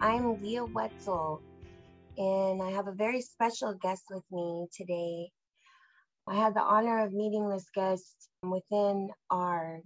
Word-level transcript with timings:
I'm 0.00 0.42
Leah 0.42 0.64
Wetzel, 0.64 1.40
and 2.18 2.62
I 2.62 2.70
have 2.72 2.88
a 2.88 2.92
very 2.92 3.20
special 3.20 3.74
guest 3.80 4.02
with 4.10 4.24
me 4.30 4.66
today. 4.76 5.30
I 6.26 6.34
had 6.34 6.54
the 6.54 6.62
honor 6.62 7.04
of 7.04 7.12
meeting 7.12 7.48
this 7.48 7.66
guest 7.74 8.28
within 8.42 9.10
our 9.30 9.80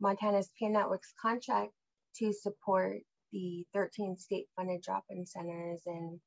Montana's 0.00 0.50
Peer 0.58 0.70
Network's 0.70 1.12
contract 1.20 1.72
to 2.16 2.32
support 2.32 2.98
the 3.32 3.64
13 3.74 4.16
state 4.16 4.46
funded 4.56 4.82
drop 4.82 5.04
in 5.10 5.26
centers. 5.26 5.82
And 5.86 6.18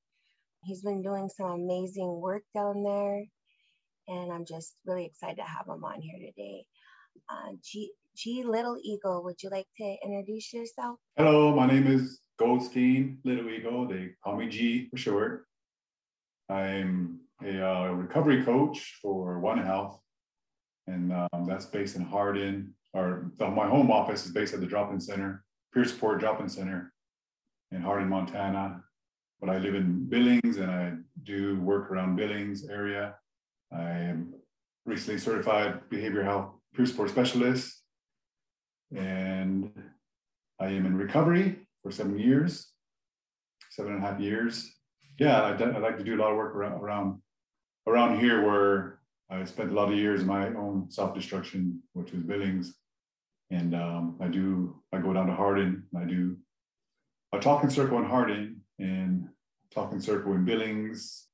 he's 0.63 0.81
been 0.81 1.01
doing 1.01 1.29
some 1.29 1.51
amazing 1.51 2.19
work 2.21 2.43
down 2.55 2.83
there. 2.83 3.23
And 4.07 4.31
I'm 4.31 4.45
just 4.45 4.75
really 4.85 5.05
excited 5.05 5.37
to 5.37 5.43
have 5.43 5.67
him 5.67 5.83
on 5.83 6.01
here 6.01 6.19
today. 6.19 6.65
Uh, 7.29 7.53
G, 7.63 7.91
G 8.15 8.43
Little 8.43 8.77
Eagle, 8.81 9.23
would 9.23 9.41
you 9.41 9.49
like 9.49 9.67
to 9.77 9.95
introduce 10.03 10.53
yourself? 10.53 10.97
Hello, 11.17 11.55
my 11.55 11.67
name 11.67 11.87
is 11.87 12.19
Goldstein 12.41 13.19
Little 13.23 13.49
Eagle. 13.49 13.87
They 13.87 14.09
call 14.23 14.35
me 14.35 14.49
G 14.49 14.89
for 14.89 14.97
short. 14.97 15.45
I'm 16.49 17.19
a 17.45 17.63
uh, 17.63 17.91
recovery 17.91 18.43
coach 18.43 18.97
for 18.99 19.39
One 19.39 19.59
Health, 19.59 19.99
and 20.87 21.13
um, 21.13 21.45
that's 21.47 21.67
based 21.67 21.95
in 21.95 22.01
Hardin. 22.01 22.73
Or 22.93 23.31
the, 23.37 23.47
my 23.47 23.67
home 23.67 23.91
office 23.91 24.25
is 24.25 24.31
based 24.31 24.55
at 24.55 24.59
the 24.59 24.65
Drop-In 24.65 24.99
Center, 24.99 25.43
Peer 25.71 25.85
Support 25.85 26.19
Drop-In 26.19 26.49
Center 26.49 26.91
in 27.71 27.81
Hardin, 27.81 28.09
Montana. 28.09 28.81
But 29.39 29.51
I 29.51 29.59
live 29.59 29.75
in 29.75 30.09
Billings, 30.09 30.57
and 30.57 30.71
I 30.71 30.93
do 31.21 31.61
work 31.61 31.91
around 31.91 32.15
Billings 32.15 32.67
area. 32.67 33.15
I 33.71 33.91
am 33.91 34.33
recently 34.87 35.19
certified 35.19 35.87
behavior 35.91 36.23
health 36.23 36.49
peer 36.75 36.87
support 36.87 37.11
specialist, 37.11 37.83
and 38.95 39.71
I 40.59 40.69
am 40.69 40.87
in 40.87 40.97
recovery 40.97 41.67
for 41.83 41.91
seven 41.91 42.17
years, 42.17 42.71
seven 43.69 43.93
and 43.93 44.03
a 44.03 44.07
half 44.07 44.19
years. 44.19 44.71
Yeah, 45.19 45.41
I, 45.41 45.77
like 45.79 45.97
to 45.97 46.03
do 46.03 46.15
a 46.15 46.21
lot 46.21 46.31
of 46.31 46.37
work 46.37 46.55
around, 46.55 46.81
around 46.81 47.21
around 47.87 48.19
here 48.19 48.45
where 48.45 48.99
I 49.29 49.43
spent 49.45 49.71
a 49.71 49.73
lot 49.73 49.91
of 49.91 49.97
years 49.97 50.21
in 50.21 50.27
my 50.27 50.47
own 50.47 50.89
self-destruction, 50.89 51.81
which 51.93 52.11
was 52.11 52.23
Billings. 52.23 52.75
And 53.49 53.75
um, 53.75 54.17
I 54.21 54.27
do, 54.27 54.81
I 54.93 54.99
go 54.99 55.13
down 55.13 55.27
to 55.27 55.33
Hardin, 55.33 55.83
I 55.97 56.05
do 56.05 56.37
a 57.33 57.39
talking 57.39 57.69
circle 57.69 57.97
in 57.97 58.05
Hardin 58.05 58.61
and 58.79 59.27
talking 59.73 59.99
circle 59.99 60.33
in 60.33 60.45
Billings. 60.45 61.27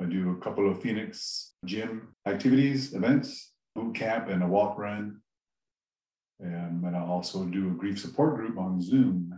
I 0.00 0.04
do 0.04 0.30
a 0.30 0.36
couple 0.42 0.70
of 0.70 0.80
Phoenix 0.80 1.52
gym 1.64 2.14
activities, 2.26 2.94
events, 2.94 3.52
boot 3.74 3.94
camp 3.94 4.28
and 4.28 4.42
a 4.42 4.46
walk 4.46 4.78
run. 4.78 5.20
And 6.40 6.82
then 6.82 6.94
I 6.94 7.04
also 7.04 7.44
do 7.44 7.68
a 7.68 7.72
grief 7.72 8.00
support 8.00 8.36
group 8.36 8.58
on 8.58 8.80
Zoom 8.80 9.32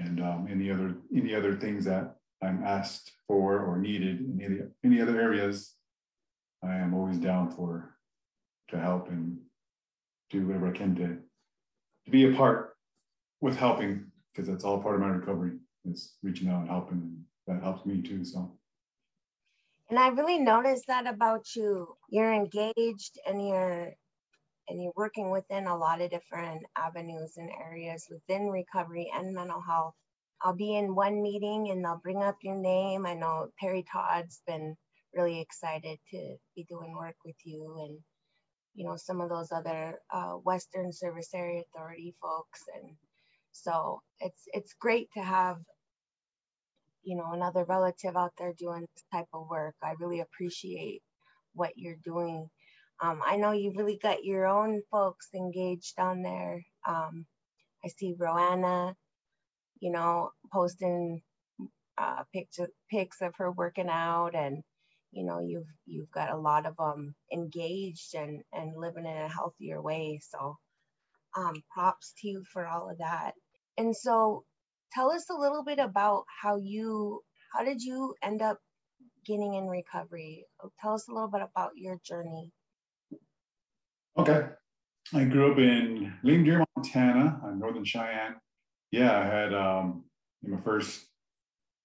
and 0.00 0.20
um, 0.20 0.48
any 0.50 0.70
other 0.70 0.94
any 1.14 1.34
other 1.34 1.54
things 1.56 1.84
that 1.84 2.16
I'm 2.42 2.64
asked 2.64 3.12
for 3.28 3.60
or 3.60 3.78
needed 3.78 4.20
in 4.20 4.40
any, 4.42 4.58
any 4.84 5.02
other 5.02 5.20
areas, 5.20 5.74
I 6.64 6.76
am 6.76 6.94
always 6.94 7.18
down 7.18 7.50
for 7.50 7.96
to 8.70 8.78
help 8.78 9.08
and 9.08 9.38
do 10.30 10.46
whatever 10.46 10.68
I 10.68 10.72
can 10.72 10.94
to, 10.96 11.18
to 12.04 12.10
be 12.10 12.32
a 12.32 12.36
part 12.36 12.76
with 13.40 13.56
helping 13.56 14.06
because 14.32 14.48
that's 14.48 14.64
all 14.64 14.80
part 14.80 14.94
of 14.94 15.00
my 15.00 15.08
recovery 15.08 15.52
is 15.84 16.14
reaching 16.22 16.48
out 16.48 16.60
and 16.60 16.70
helping 16.70 16.98
and 16.98 17.24
that 17.46 17.62
helps 17.62 17.84
me 17.84 18.00
too 18.00 18.24
so. 18.24 18.52
And 19.90 19.98
i 19.98 20.08
really 20.08 20.38
noticed 20.38 20.86
that 20.86 21.06
about 21.06 21.56
you. 21.56 21.96
You're 22.08 22.32
engaged 22.32 23.18
and 23.26 23.46
you're 23.48 23.92
and 24.70 24.82
you're 24.82 24.94
working 24.96 25.30
within 25.30 25.66
a 25.66 25.76
lot 25.78 26.02
of 26.02 26.10
different 26.10 26.64
avenues 26.78 27.34
and 27.38 27.50
areas 27.62 28.06
within 28.10 28.48
recovery 28.50 29.10
and 29.14 29.34
mental 29.34 29.62
health 29.62 29.94
I'll 30.42 30.54
be 30.56 30.76
in 30.76 30.94
one 30.94 31.22
meeting 31.22 31.70
and 31.70 31.84
they'll 31.84 32.00
bring 32.02 32.22
up 32.22 32.36
your 32.42 32.56
name. 32.56 33.06
I 33.06 33.14
know 33.14 33.48
Terry 33.60 33.84
Todd's 33.92 34.42
been 34.46 34.76
really 35.14 35.40
excited 35.40 35.98
to 36.12 36.36
be 36.56 36.64
doing 36.68 36.94
work 36.96 37.16
with 37.24 37.36
you 37.44 37.76
and 37.80 37.98
you 38.74 38.86
know 38.86 38.96
some 38.96 39.20
of 39.20 39.30
those 39.30 39.52
other 39.52 40.00
uh, 40.12 40.34
Western 40.34 40.92
Service 40.92 41.30
Area 41.34 41.62
Authority 41.74 42.14
folks 42.22 42.62
and 42.76 42.94
so 43.52 44.00
it's 44.20 44.42
it's 44.54 44.74
great 44.80 45.08
to 45.16 45.22
have 45.22 45.58
you 47.04 47.16
know 47.16 47.32
another 47.32 47.64
relative 47.64 48.16
out 48.16 48.32
there 48.38 48.54
doing 48.58 48.82
this 48.82 49.04
type 49.12 49.28
of 49.34 49.48
work. 49.50 49.74
I 49.82 49.94
really 50.00 50.20
appreciate 50.20 51.02
what 51.54 51.72
you're 51.76 51.98
doing. 52.04 52.48
Um, 53.02 53.22
I 53.24 53.36
know 53.36 53.52
you've 53.52 53.76
really 53.76 53.98
got 54.02 54.24
your 54.24 54.46
own 54.46 54.82
folks 54.90 55.28
engaged 55.34 55.98
on 55.98 56.22
there. 56.22 56.64
Um, 56.86 57.26
I 57.84 57.88
see 57.88 58.14
Roanna 58.18 58.94
you 59.80 59.90
know, 59.90 60.30
posting 60.52 61.22
uh, 61.98 62.22
pics 62.34 62.58
pics 62.90 63.22
of 63.22 63.34
her 63.36 63.50
working 63.52 63.88
out, 63.88 64.34
and 64.34 64.62
you 65.12 65.24
know, 65.24 65.40
you've 65.40 65.68
you've 65.86 66.10
got 66.10 66.30
a 66.32 66.38
lot 66.38 66.66
of 66.66 66.76
them 66.76 67.14
engaged 67.32 68.14
and 68.14 68.42
and 68.52 68.76
living 68.76 69.06
in 69.06 69.16
a 69.16 69.28
healthier 69.28 69.82
way. 69.82 70.20
So, 70.30 70.58
um, 71.36 71.62
props 71.72 72.14
to 72.20 72.28
you 72.28 72.44
for 72.52 72.66
all 72.66 72.90
of 72.90 72.98
that. 72.98 73.32
And 73.78 73.96
so, 73.96 74.44
tell 74.92 75.10
us 75.12 75.26
a 75.30 75.38
little 75.38 75.64
bit 75.64 75.78
about 75.78 76.24
how 76.42 76.56
you 76.56 77.22
how 77.54 77.64
did 77.64 77.82
you 77.82 78.14
end 78.22 78.42
up 78.42 78.58
getting 79.26 79.54
in 79.54 79.66
recovery? 79.66 80.46
Tell 80.80 80.94
us 80.94 81.08
a 81.08 81.12
little 81.12 81.30
bit 81.30 81.42
about 81.42 81.72
your 81.76 81.98
journey. 82.04 82.52
Okay. 84.20 84.48
I 85.14 85.24
grew 85.24 85.50
up 85.50 85.58
in 85.58 86.12
Lame 86.22 86.44
Deer, 86.44 86.64
Montana, 86.76 87.40
on 87.42 87.58
Northern 87.58 87.84
Cheyenne 87.84 88.36
yeah, 88.90 89.18
I 89.18 89.24
had 89.24 89.54
um, 89.54 90.04
my 90.42 90.60
first 90.60 91.06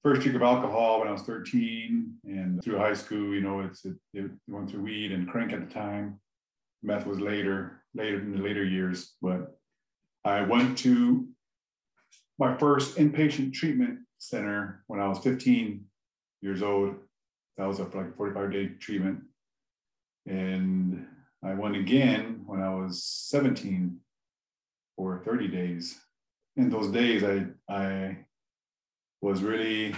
first 0.03 0.21
drink 0.21 0.35
of 0.35 0.43
alcohol 0.43 0.99
when 0.99 1.07
I 1.07 1.11
was 1.11 1.23
13, 1.23 2.13
and 2.25 2.63
through 2.63 2.77
high 2.77 2.93
school, 2.93 3.33
you 3.33 3.41
know, 3.41 3.61
it's 3.61 3.85
it, 3.85 3.95
it 4.13 4.31
went 4.47 4.69
through 4.69 4.83
weed 4.83 5.11
and 5.11 5.27
crank 5.27 5.53
at 5.53 5.67
the 5.67 5.73
time. 5.73 6.19
Meth 6.83 7.05
was 7.05 7.19
later, 7.19 7.83
later 7.95 8.19
in 8.19 8.31
the 8.31 8.41
later 8.41 8.63
years, 8.63 9.13
but 9.21 9.57
I 10.23 10.41
went 10.41 10.77
to 10.79 11.27
my 12.37 12.57
first 12.57 12.97
inpatient 12.97 13.53
treatment 13.53 13.99
center 14.17 14.83
when 14.87 14.99
I 14.99 15.07
was 15.07 15.19
15 15.19 15.85
years 16.41 16.61
old. 16.61 16.95
That 17.57 17.67
was 17.67 17.79
a 17.79 17.83
like 17.83 18.17
45 18.17 18.51
day 18.51 18.67
treatment, 18.79 19.21
and 20.27 21.05
I 21.45 21.53
went 21.53 21.75
again 21.75 22.41
when 22.45 22.61
I 22.61 22.73
was 22.73 23.03
17 23.03 23.97
for 24.97 25.21
30 25.23 25.47
days 25.47 25.99
in 26.57 26.69
those 26.69 26.89
days, 26.91 27.23
I 27.23 27.45
I 27.69 28.17
was 29.21 29.41
really 29.43 29.95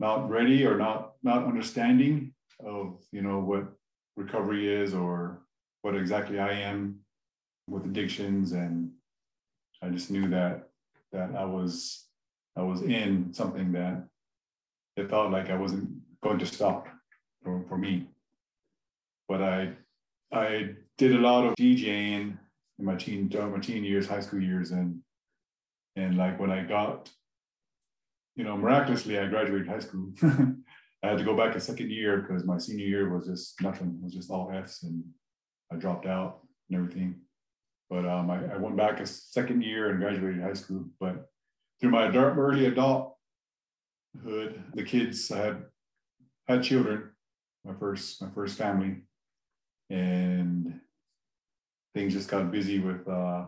not 0.00 0.28
ready 0.28 0.66
or 0.66 0.76
not 0.76 1.14
not 1.22 1.44
understanding 1.44 2.34
of 2.64 2.98
you 3.12 3.22
know 3.22 3.38
what 3.38 3.68
recovery 4.16 4.72
is 4.72 4.94
or 4.94 5.42
what 5.82 5.94
exactly 5.94 6.38
I 6.40 6.52
am 6.52 7.00
with 7.68 7.84
addictions, 7.84 8.52
and 8.52 8.90
I 9.82 9.88
just 9.90 10.10
knew 10.10 10.28
that 10.28 10.68
that 11.12 11.34
I 11.36 11.44
was 11.44 12.06
I 12.56 12.62
was 12.62 12.82
in 12.82 13.32
something 13.32 13.72
that 13.72 14.04
it 14.96 15.08
felt 15.08 15.30
like 15.30 15.50
I 15.50 15.56
wasn't 15.56 15.88
going 16.20 16.40
to 16.40 16.46
stop 16.46 16.88
for, 17.44 17.64
for 17.68 17.78
me. 17.78 18.08
But 19.28 19.42
I 19.42 19.72
I 20.32 20.70
did 20.96 21.14
a 21.14 21.20
lot 21.20 21.46
of 21.46 21.54
DJing 21.54 22.38
in 22.78 22.84
my 22.84 22.96
teen 22.96 23.28
during 23.28 23.52
my 23.52 23.58
teen 23.58 23.84
years, 23.84 24.08
high 24.08 24.20
school 24.20 24.40
years, 24.40 24.70
and 24.70 25.00
and 25.96 26.16
like 26.16 26.38
when 26.38 26.50
I 26.50 26.64
got, 26.64 27.10
you 28.36 28.44
know, 28.44 28.56
miraculously 28.56 29.18
I 29.18 29.26
graduated 29.26 29.68
high 29.68 29.80
school. 29.80 30.12
I 31.02 31.10
had 31.10 31.18
to 31.18 31.24
go 31.24 31.36
back 31.36 31.54
a 31.54 31.60
second 31.60 31.90
year 31.92 32.22
because 32.22 32.44
my 32.44 32.58
senior 32.58 32.86
year 32.86 33.08
was 33.08 33.28
just 33.28 33.60
nothing. 33.62 33.98
It 34.00 34.04
was 34.04 34.14
just 34.14 34.30
all 34.30 34.50
F's, 34.52 34.82
and 34.82 35.04
I 35.72 35.76
dropped 35.76 36.06
out 36.06 36.40
and 36.68 36.78
everything. 36.78 37.20
But 37.88 38.04
um, 38.06 38.30
I, 38.30 38.54
I 38.54 38.56
went 38.56 38.76
back 38.76 39.00
a 39.00 39.06
second 39.06 39.62
year 39.62 39.90
and 39.90 40.00
graduated 40.00 40.42
high 40.42 40.54
school. 40.54 40.86
But 40.98 41.26
through 41.80 41.90
my 41.90 42.06
adult, 42.06 42.36
early 42.36 42.66
adulthood, 42.66 43.14
the 44.74 44.82
kids 44.84 45.30
I 45.30 45.38
had 45.38 45.64
had 46.48 46.62
children, 46.64 47.10
my 47.64 47.74
first 47.74 48.20
my 48.20 48.28
first 48.34 48.58
family, 48.58 49.02
and 49.90 50.80
things 51.94 52.12
just 52.12 52.28
got 52.28 52.50
busy 52.50 52.78
with 52.78 53.06
uh, 53.08 53.46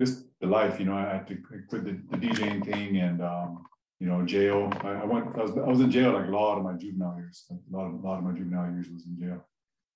just 0.00 0.24
the 0.40 0.46
life, 0.46 0.80
you 0.80 0.86
know, 0.86 0.94
I 0.94 1.02
had 1.02 1.28
to 1.28 1.36
quit 1.68 1.84
the, 1.84 2.00
the 2.10 2.16
DJing 2.16 2.64
thing 2.64 2.96
and, 2.96 3.22
um, 3.22 3.64
you 3.98 4.06
know, 4.06 4.24
jail. 4.24 4.72
I, 4.82 4.92
I 4.92 5.04
went, 5.04 5.26
I 5.36 5.42
was, 5.42 5.50
I 5.52 5.68
was 5.68 5.80
in 5.80 5.90
jail 5.90 6.12
like 6.12 6.26
a 6.26 6.30
lot 6.30 6.56
of 6.56 6.64
my 6.64 6.72
juvenile 6.72 7.16
years. 7.18 7.44
Like 7.50 7.60
a 7.70 7.76
lot 7.76 7.86
of, 7.86 7.92
a 7.94 8.06
lot 8.06 8.18
of 8.18 8.24
my 8.24 8.32
juvenile 8.32 8.72
years 8.72 8.88
was 8.88 9.04
in 9.04 9.18
jail, 9.20 9.46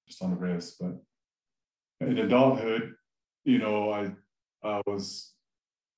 just 0.07 0.23
on 0.23 0.31
the 0.31 0.37
res. 0.37 0.77
But 0.79 1.01
in 2.07 2.19
adulthood, 2.19 2.95
you 3.45 3.59
know, 3.59 3.91
I, 3.91 4.13
I 4.63 4.83
was 4.87 5.33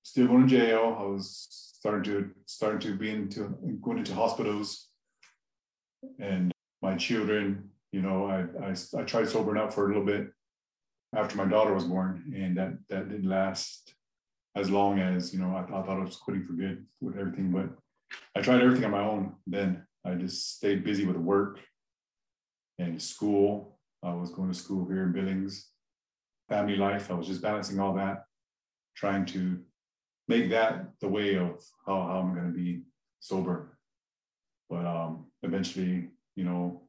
still 0.02 0.28
going 0.28 0.48
to 0.48 0.56
jail. 0.56 0.96
I 0.98 1.02
was 1.02 1.46
starting 1.78 2.04
to 2.04 2.30
starting 2.46 2.80
to 2.80 2.96
be 2.96 3.10
into 3.10 3.56
going 3.82 3.98
into 3.98 4.14
hospitals, 4.14 4.88
and 6.18 6.52
my 6.82 6.94
children. 6.96 7.70
You 7.92 8.02
know, 8.02 8.26
I 8.26 8.70
I, 8.70 8.74
I 9.00 9.04
tried 9.04 9.28
sobering 9.28 9.60
up 9.60 9.72
for 9.72 9.84
a 9.84 9.88
little 9.88 10.04
bit 10.04 10.28
after 11.14 11.36
my 11.36 11.46
daughter 11.46 11.74
was 11.74 11.84
born, 11.84 12.32
and 12.34 12.56
that 12.56 12.72
that 12.88 13.08
didn't 13.08 13.28
last 13.28 13.94
as 14.56 14.70
long 14.70 14.98
as 14.98 15.32
you 15.32 15.40
know 15.40 15.54
I, 15.54 15.62
I 15.62 15.82
thought 15.82 16.00
I 16.00 16.04
was 16.04 16.16
quitting 16.16 16.44
for 16.44 16.54
good 16.54 16.84
with 17.00 17.16
everything. 17.16 17.52
But 17.52 17.70
I 18.34 18.40
tried 18.40 18.62
everything 18.62 18.84
on 18.84 18.90
my 18.90 19.04
own. 19.04 19.34
Then 19.46 19.86
I 20.04 20.14
just 20.14 20.56
stayed 20.56 20.84
busy 20.84 21.04
with 21.04 21.16
work 21.16 21.60
and 22.78 23.00
school. 23.00 23.78
I 24.02 24.14
was 24.14 24.30
going 24.30 24.50
to 24.50 24.58
school 24.58 24.86
here 24.86 25.02
in 25.04 25.12
Billings, 25.12 25.70
family 26.48 26.76
life. 26.76 27.10
I 27.10 27.14
was 27.14 27.26
just 27.26 27.42
balancing 27.42 27.80
all 27.80 27.94
that, 27.94 28.24
trying 28.96 29.24
to 29.26 29.60
make 30.28 30.50
that 30.50 30.86
the 31.00 31.08
way 31.08 31.36
of 31.36 31.62
how, 31.86 32.02
how 32.02 32.20
I'm 32.20 32.34
going 32.34 32.52
to 32.52 32.56
be 32.56 32.82
sober. 33.20 33.78
But 34.68 34.86
um, 34.86 35.26
eventually, 35.42 36.08
you 36.34 36.44
know, 36.44 36.85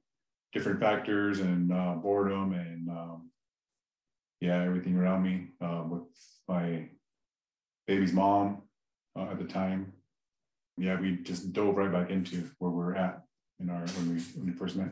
different 0.53 0.79
factors 0.79 1.39
and 1.39 1.71
uh, 1.71 1.95
boredom 1.95 2.53
and 2.53 2.89
um, 2.89 3.29
yeah, 4.39 4.63
everything 4.63 4.95
around 4.95 5.23
me 5.23 5.47
uh, 5.61 5.83
with 5.88 6.03
my 6.47 6.88
baby's 7.88 8.13
mom 8.13 8.61
uh, 9.17 9.23
at 9.31 9.39
the 9.39 9.45
time. 9.45 9.94
Yeah, 10.77 10.99
we 10.99 11.17
just 11.17 11.53
dove 11.53 11.75
right 11.75 11.91
back 11.91 12.11
into 12.11 12.49
where 12.59 12.71
we 12.71 12.83
are 12.83 12.95
at 12.95 13.23
in 13.59 13.69
our 13.69 13.79
when 13.79 14.15
we 14.15 14.21
when 14.35 14.45
we 14.45 14.53
first 14.53 14.75
met, 14.75 14.91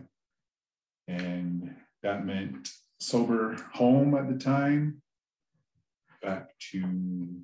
and 1.07 1.75
that 2.01 2.25
meant 2.25 2.69
sober 2.99 3.55
home 3.73 4.15
at 4.15 4.27
the 4.27 4.43
time, 4.43 5.01
back 6.23 6.49
to 6.71 7.41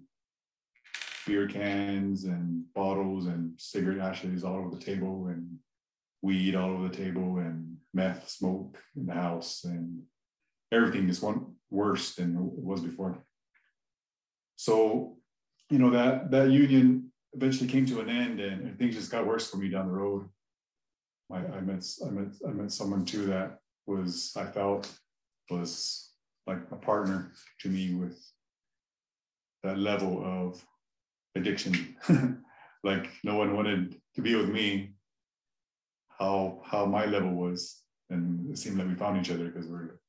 beer 1.28 1.48
cans 1.48 2.24
and 2.24 2.64
bottles 2.74 3.28
and 3.28 3.54
cigarette 3.58 4.00
ashes 4.00 4.44
all 4.44 4.56
over 4.56 4.76
the 4.76 4.84
table 4.84 5.28
and 5.28 5.48
weed 6.22 6.56
all 6.56 6.72
over 6.72 6.88
the 6.88 6.96
table 6.96 7.38
and 7.38 7.78
meth 7.94 8.30
smoke 8.30 8.78
in 8.96 9.06
the 9.06 9.14
house 9.14 9.64
and 9.64 10.02
everything 10.72 11.08
just 11.08 11.24
went 11.24 11.44
worse 11.70 12.16
than 12.16 12.36
it 12.36 12.64
was 12.64 12.82
before. 12.82 13.24
So, 14.56 15.18
you 15.70 15.80
know, 15.80 15.90
that 15.90 16.32
that 16.32 16.52
union 16.52 17.12
eventually 17.34 17.70
came 17.70 17.86
to 17.88 18.02
an 18.02 18.10
end 18.10 18.40
and, 18.40 18.62
and 18.62 18.78
things 18.78 18.96
just 18.96 19.12
got 19.12 19.26
worse 19.26 19.50
for 19.50 19.58
me 19.58 19.70
down 19.70 19.88
the 19.88 19.94
road. 19.94 20.28
I, 21.32 21.38
I 21.38 21.62
met 21.62 21.86
I 22.06 22.10
met 22.10 22.34
I 22.48 22.52
met 22.52 22.72
someone 22.72 23.06
too 23.06 23.26
that 23.28 23.60
was 23.88 24.34
I 24.36 24.46
felt 24.46 24.92
was 25.50 26.12
like 26.48 26.60
a 26.72 26.76
partner 26.76 27.32
to 27.62 27.70
me 27.70 27.94
with 27.94 28.20
that 29.64 29.78
level 29.78 30.24
of 30.24 30.64
addiction. 31.36 31.96
like 32.84 33.10
no 33.24 33.36
one 33.36 33.56
wanted 33.56 33.96
to 34.16 34.22
be 34.22 34.36
with 34.36 34.50
me. 34.50 34.91
How 36.22 36.62
how 36.64 36.86
my 36.86 37.06
level 37.06 37.34
was, 37.34 37.82
and 38.12 38.52
it 38.52 38.58
seemed 38.60 38.78
like 38.78 38.88
we 38.88 38.94
found 38.94 39.20
each 39.20 39.32
other 39.32 39.48
because 39.48 39.68
we're 39.68 40.00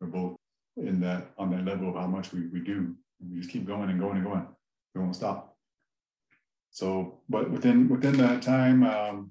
we're 0.00 0.06
both 0.06 0.36
in 0.78 0.98
that 1.00 1.30
on 1.36 1.50
that 1.50 1.64
level 1.64 1.90
of 1.90 1.96
how 1.96 2.06
much 2.06 2.32
we, 2.32 2.46
we 2.46 2.60
do. 2.60 2.94
We 3.20 3.38
just 3.38 3.50
keep 3.50 3.66
going 3.66 3.90
and 3.90 4.00
going 4.00 4.16
and 4.16 4.24
going. 4.24 4.46
We 4.94 5.02
won't 5.02 5.14
stop. 5.14 5.54
So, 6.70 7.20
but 7.28 7.50
within 7.50 7.88
within 7.88 8.16
that 8.16 8.40
time, 8.40 8.82
um, 8.82 9.30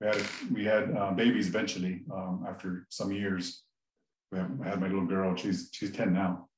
we 0.00 0.06
had 0.06 0.22
we 0.52 0.64
had 0.64 0.96
uh, 0.96 1.12
babies 1.12 1.46
eventually. 1.46 2.02
Um, 2.12 2.44
after 2.48 2.86
some 2.90 3.12
years, 3.12 3.62
we 4.32 4.38
have, 4.38 4.50
I 4.64 4.68
had 4.70 4.80
my 4.80 4.88
little 4.88 5.06
girl. 5.06 5.36
She's 5.36 5.68
she's 5.72 5.92
ten 5.92 6.12
now, 6.12 6.48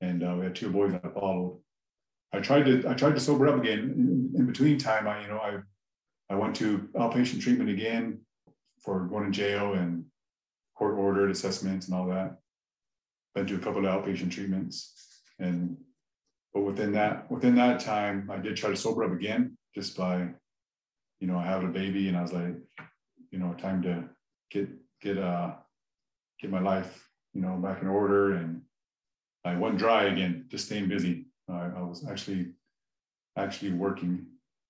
and 0.00 0.22
uh, 0.22 0.36
we 0.38 0.44
had 0.44 0.54
two 0.54 0.70
boys 0.70 0.92
that 0.92 1.14
followed. 1.14 1.58
I 2.32 2.38
tried 2.38 2.66
to 2.66 2.88
I 2.88 2.94
tried 2.94 3.14
to 3.14 3.20
sober 3.20 3.48
up 3.48 3.60
again. 3.60 3.78
In, 3.80 4.32
in, 4.40 4.46
between 4.46 4.78
time, 4.78 5.06
I 5.06 5.22
you 5.22 5.28
know 5.28 5.38
I 5.38 5.58
I 6.30 6.34
went 6.34 6.56
to 6.56 6.88
outpatient 6.94 7.40
treatment 7.40 7.70
again 7.70 8.20
for 8.80 9.06
going 9.06 9.24
to 9.24 9.30
jail 9.30 9.74
and 9.74 10.04
court 10.76 10.98
ordered 10.98 11.30
assessments 11.30 11.86
and 11.86 11.94
all 11.94 12.06
that. 12.08 12.38
Been 13.34 13.46
to 13.46 13.56
a 13.56 13.58
couple 13.58 13.84
of 13.84 14.04
outpatient 14.04 14.30
treatments, 14.30 14.92
and 15.38 15.76
but 16.52 16.62
within 16.62 16.92
that 16.92 17.30
within 17.30 17.56
that 17.56 17.80
time, 17.80 18.30
I 18.32 18.38
did 18.38 18.56
try 18.56 18.70
to 18.70 18.76
sober 18.76 19.04
up 19.04 19.12
again 19.12 19.58
just 19.74 19.96
by, 19.96 20.28
you 21.18 21.26
know, 21.26 21.36
I 21.36 21.44
have 21.44 21.64
a 21.64 21.68
baby 21.68 22.08
and 22.08 22.16
I 22.16 22.22
was 22.22 22.32
like, 22.32 22.54
you 23.30 23.38
know, 23.40 23.52
time 23.54 23.82
to 23.82 24.04
get 24.50 24.68
get 25.00 25.18
uh 25.18 25.54
get 26.40 26.50
my 26.50 26.60
life 26.60 27.08
you 27.32 27.40
know 27.40 27.56
back 27.56 27.82
in 27.82 27.88
order 27.88 28.34
and 28.34 28.62
I 29.44 29.56
went 29.56 29.78
dry 29.78 30.04
again, 30.04 30.46
just 30.48 30.66
staying 30.66 30.88
busy. 30.88 31.26
I, 31.48 31.66
I 31.76 31.82
was 31.82 32.06
actually 32.08 32.52
actually 33.36 33.72
working 33.72 34.26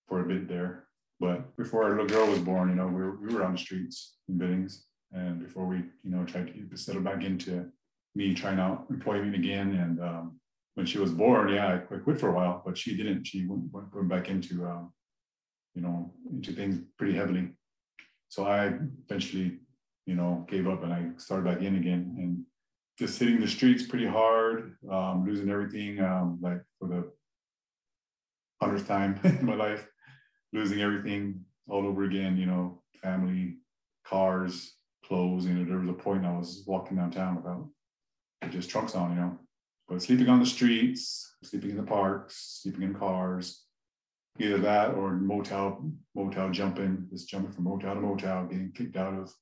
for 0.09 0.21
a 0.21 0.25
bit 0.25 0.49
there. 0.49 0.84
But 1.20 1.56
before 1.56 1.84
our 1.84 1.90
little 1.90 2.06
girl 2.06 2.26
was 2.26 2.40
born, 2.40 2.70
you 2.70 2.75
know, 2.75 2.87
we 2.87 3.02
were, 3.02 3.16
we 3.20 3.34
were 3.34 3.44
on 3.44 3.52
the 3.52 3.58
streets 3.58 4.16
in 4.28 4.38
Billings. 4.38 4.84
And 5.12 5.38
before 5.38 5.66
we, 5.66 5.76
you 5.76 6.11
know, 6.11 6.25
tried 6.25 6.52
to 6.52 6.76
settle 6.76 7.02
back 7.02 7.22
into 7.22 7.70
me 8.14 8.34
trying 8.34 8.58
out 8.58 8.87
employment 8.90 9.34
again. 9.34 9.75
And 9.75 10.00
um, 10.00 10.40
when 10.75 10.87
she 10.87 10.99
was 10.99 11.12
born, 11.12 11.50
yeah, 11.50 11.66
I, 11.69 11.94
I, 11.94 11.99
quit 11.99 12.19
for 12.19 12.31
a 12.31 12.34
while, 12.34 12.62
but 12.64 12.76
she 12.76 12.96
didn't. 12.96 13.26
She 13.26 13.46
went, 13.46 13.94
went 13.94 14.08
back 14.08 14.28
into, 14.28 14.64
um, 14.66 14.93
you 15.75 15.82
know, 15.82 16.12
into 16.32 16.52
things 16.52 16.81
pretty 16.99 17.14
heavily. 17.14 17.50
So 18.28 18.44
I 18.44 18.72
eventually, 19.08 19.61
you 20.06 20.16
know, 20.16 20.44
gave 20.49 20.66
up 20.66 20.82
and 20.82 20.93
I 20.93 21.06
started 21.16 21.44
back 21.44 21.62
in 21.62 21.76
again. 21.76 22.16
And 22.19 22.44
just 22.99 23.19
hitting 23.19 23.40
the 23.40 23.49
streets 23.49 23.87
pretty 23.87 24.06
hard, 24.06 24.76
um, 24.90 25.25
losing 25.26 25.49
everything, 25.49 26.00
um, 26.00 26.38
like 26.40 26.61
for 26.78 26.88
the 26.88 27.11
hundredth 28.61 28.87
time 28.87 29.19
in 29.25 29.44
my 29.44 29.55
life, 29.55 29.87
losing 30.55 30.81
everything 30.81 31.45
all 31.69 31.87
over 31.87 32.05
again, 32.05 32.39
you 32.39 32.47
know, 32.47 32.81
family, 33.03 33.56
cars, 34.06 34.75
clothes. 35.05 35.45
You 35.45 35.55
know, 35.55 35.65
there 35.65 35.79
was 35.79 35.91
a 35.91 35.93
point 35.93 36.25
I 36.25 36.39
was 36.39 36.62
walking 36.67 36.97
downtown 36.97 37.37
without 37.37 37.69
just 38.51 38.71
trunks 38.71 38.95
on, 38.95 39.11
you 39.11 39.17
know, 39.17 39.39
but 39.89 40.03
sleeping 40.03 40.29
on 40.29 40.41
the 40.41 40.47
streets, 40.47 41.35
sleeping 41.43 41.71
in 41.71 41.76
the 41.76 41.83
parks, 41.83 42.61
sleeping 42.62 42.83
in 42.83 42.95
cars, 42.95 43.64
either 44.38 44.59
that 44.59 44.95
or 44.95 45.14
motel, 45.14 45.90
motel 46.14 46.50
jumping, 46.50 47.09
just 47.11 47.28
jumping 47.28 47.52
from 47.52 47.64
motel 47.64 47.95
to 47.95 48.00
motel, 48.00 48.47
getting 48.47 48.73
kicked 48.73 48.97
out 48.97 49.14
of 49.14 49.35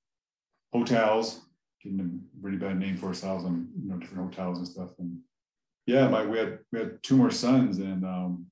hotels, 0.72 1.42
getting 1.82 2.00
a 2.00 2.44
really 2.44 2.56
bad 2.56 2.78
name 2.78 2.96
for 2.96 3.06
ourselves 3.08 3.44
on 3.44 3.68
you 3.80 3.90
know 3.90 3.96
different 3.96 4.24
hotels 4.24 4.58
and 4.58 4.66
stuff. 4.68 4.90
And 4.98 5.18
yeah, 5.86 6.08
my 6.08 6.24
we 6.24 6.38
had 6.38 6.58
we 6.72 6.78
had 6.78 7.02
two 7.02 7.16
more 7.16 7.30
sons, 7.30 7.78
and 7.78 8.04
um, 8.04 8.46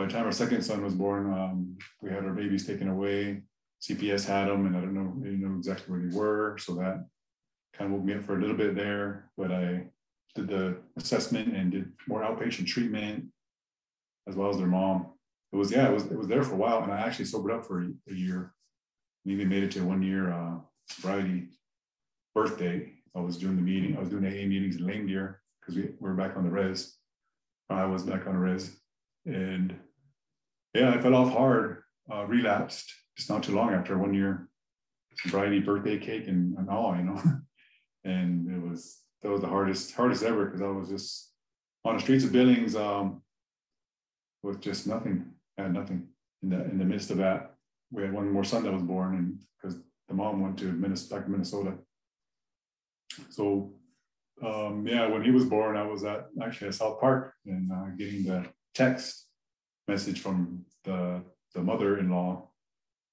by 0.00 0.06
the 0.06 0.12
time 0.12 0.24
our 0.24 0.32
second 0.32 0.62
son 0.62 0.82
was 0.82 0.94
born, 0.94 1.30
um, 1.30 1.76
we 2.00 2.08
had 2.08 2.24
our 2.24 2.32
babies 2.32 2.66
taken 2.66 2.88
away. 2.88 3.42
CPS 3.82 4.26
had 4.26 4.48
them, 4.48 4.64
and 4.64 4.74
I 4.74 4.80
don't 4.80 4.94
know, 4.94 5.12
they 5.18 5.36
know 5.36 5.58
exactly 5.58 5.92
where 5.92 6.00
they 6.00 6.16
were, 6.16 6.56
so 6.58 6.74
that 6.76 7.04
kind 7.74 7.92
of 7.92 7.98
woke 7.98 8.04
me 8.06 8.14
up 8.14 8.22
for 8.22 8.38
a 8.38 8.40
little 8.40 8.56
bit 8.56 8.74
there. 8.74 9.30
But 9.36 9.52
I 9.52 9.84
did 10.34 10.48
the 10.48 10.78
assessment 10.96 11.54
and 11.54 11.70
did 11.70 11.92
more 12.08 12.22
outpatient 12.22 12.66
treatment, 12.66 13.26
as 14.26 14.36
well 14.36 14.48
as 14.48 14.56
their 14.56 14.66
mom. 14.66 15.08
It 15.52 15.56
was 15.56 15.70
yeah, 15.70 15.86
it 15.86 15.92
was 15.92 16.04
it 16.06 16.16
was 16.16 16.28
there 16.28 16.44
for 16.44 16.54
a 16.54 16.58
while, 16.58 16.82
and 16.82 16.92
I 16.92 17.00
actually 17.00 17.26
sobered 17.26 17.52
up 17.52 17.66
for 17.66 17.82
a, 17.82 17.90
a 18.08 18.14
year, 18.14 18.54
and 19.24 19.34
even 19.34 19.50
made 19.50 19.64
it 19.64 19.70
to 19.72 19.84
one 19.84 20.02
year 20.02 20.32
uh, 20.32 20.60
sobriety 20.88 21.48
birthday, 22.34 22.90
I 23.14 23.20
was 23.20 23.36
doing 23.36 23.56
the 23.56 23.62
meeting, 23.62 23.98
I 23.98 24.00
was 24.00 24.08
doing 24.08 24.24
AA 24.24 24.46
meetings 24.46 24.76
in 24.76 24.86
Lame 24.86 25.06
Deer 25.06 25.42
because 25.60 25.76
we 25.76 25.90
were 26.00 26.14
back 26.14 26.38
on 26.38 26.44
the 26.44 26.50
res. 26.50 26.96
I 27.68 27.84
was 27.84 28.04
back 28.04 28.26
on 28.26 28.32
the 28.32 28.38
res. 28.38 28.76
And 29.26 29.76
yeah, 30.74 30.90
I 30.90 31.00
fell 31.00 31.14
off 31.14 31.32
hard, 31.32 31.82
uh, 32.12 32.24
relapsed 32.26 32.92
just 33.16 33.30
not 33.30 33.42
too 33.42 33.54
long 33.54 33.72
after 33.72 33.98
one 33.98 34.14
year 34.14 34.48
sobriety 35.16 35.60
birthday 35.60 35.98
cake 35.98 36.28
and, 36.28 36.56
and 36.56 36.70
all, 36.70 36.96
you 36.96 37.02
know. 37.02 37.20
and 38.04 38.50
it 38.50 38.62
was 38.62 39.00
that 39.22 39.30
was 39.30 39.40
the 39.40 39.48
hardest, 39.48 39.94
hardest 39.94 40.22
ever 40.22 40.46
because 40.46 40.62
I 40.62 40.68
was 40.68 40.88
just 40.88 41.32
on 41.84 41.96
the 41.96 42.02
streets 42.02 42.24
of 42.24 42.32
Billings 42.32 42.74
um, 42.76 43.22
with 44.42 44.60
just 44.60 44.86
nothing. 44.86 45.32
Had 45.58 45.74
nothing 45.74 46.08
in 46.42 46.48
the 46.50 46.64
in 46.64 46.78
the 46.78 46.84
midst 46.84 47.10
of 47.10 47.18
that. 47.18 47.54
We 47.90 48.02
had 48.02 48.12
one 48.12 48.30
more 48.30 48.44
son 48.44 48.62
that 48.62 48.72
was 48.72 48.82
born, 48.82 49.14
and 49.16 49.38
because 49.60 49.78
the 50.08 50.14
mom 50.14 50.40
went 50.40 50.58
to 50.60 50.72
Minnesota, 50.72 51.16
back 51.16 51.24
to 51.24 51.30
Minnesota, 51.30 51.74
so 53.28 53.72
um, 54.42 54.86
yeah, 54.86 55.06
when 55.06 55.22
he 55.22 55.30
was 55.30 55.44
born, 55.44 55.76
I 55.76 55.82
was 55.82 56.04
at 56.04 56.28
actually 56.42 56.68
at 56.68 56.74
South 56.74 57.00
Park 57.00 57.34
and 57.44 57.70
uh, 57.70 57.86
getting 57.98 58.24
the 58.24 58.46
text 58.74 59.26
message 59.90 60.20
from 60.20 60.64
the 60.84 61.22
the 61.54 61.62
mother-in-law 61.62 62.50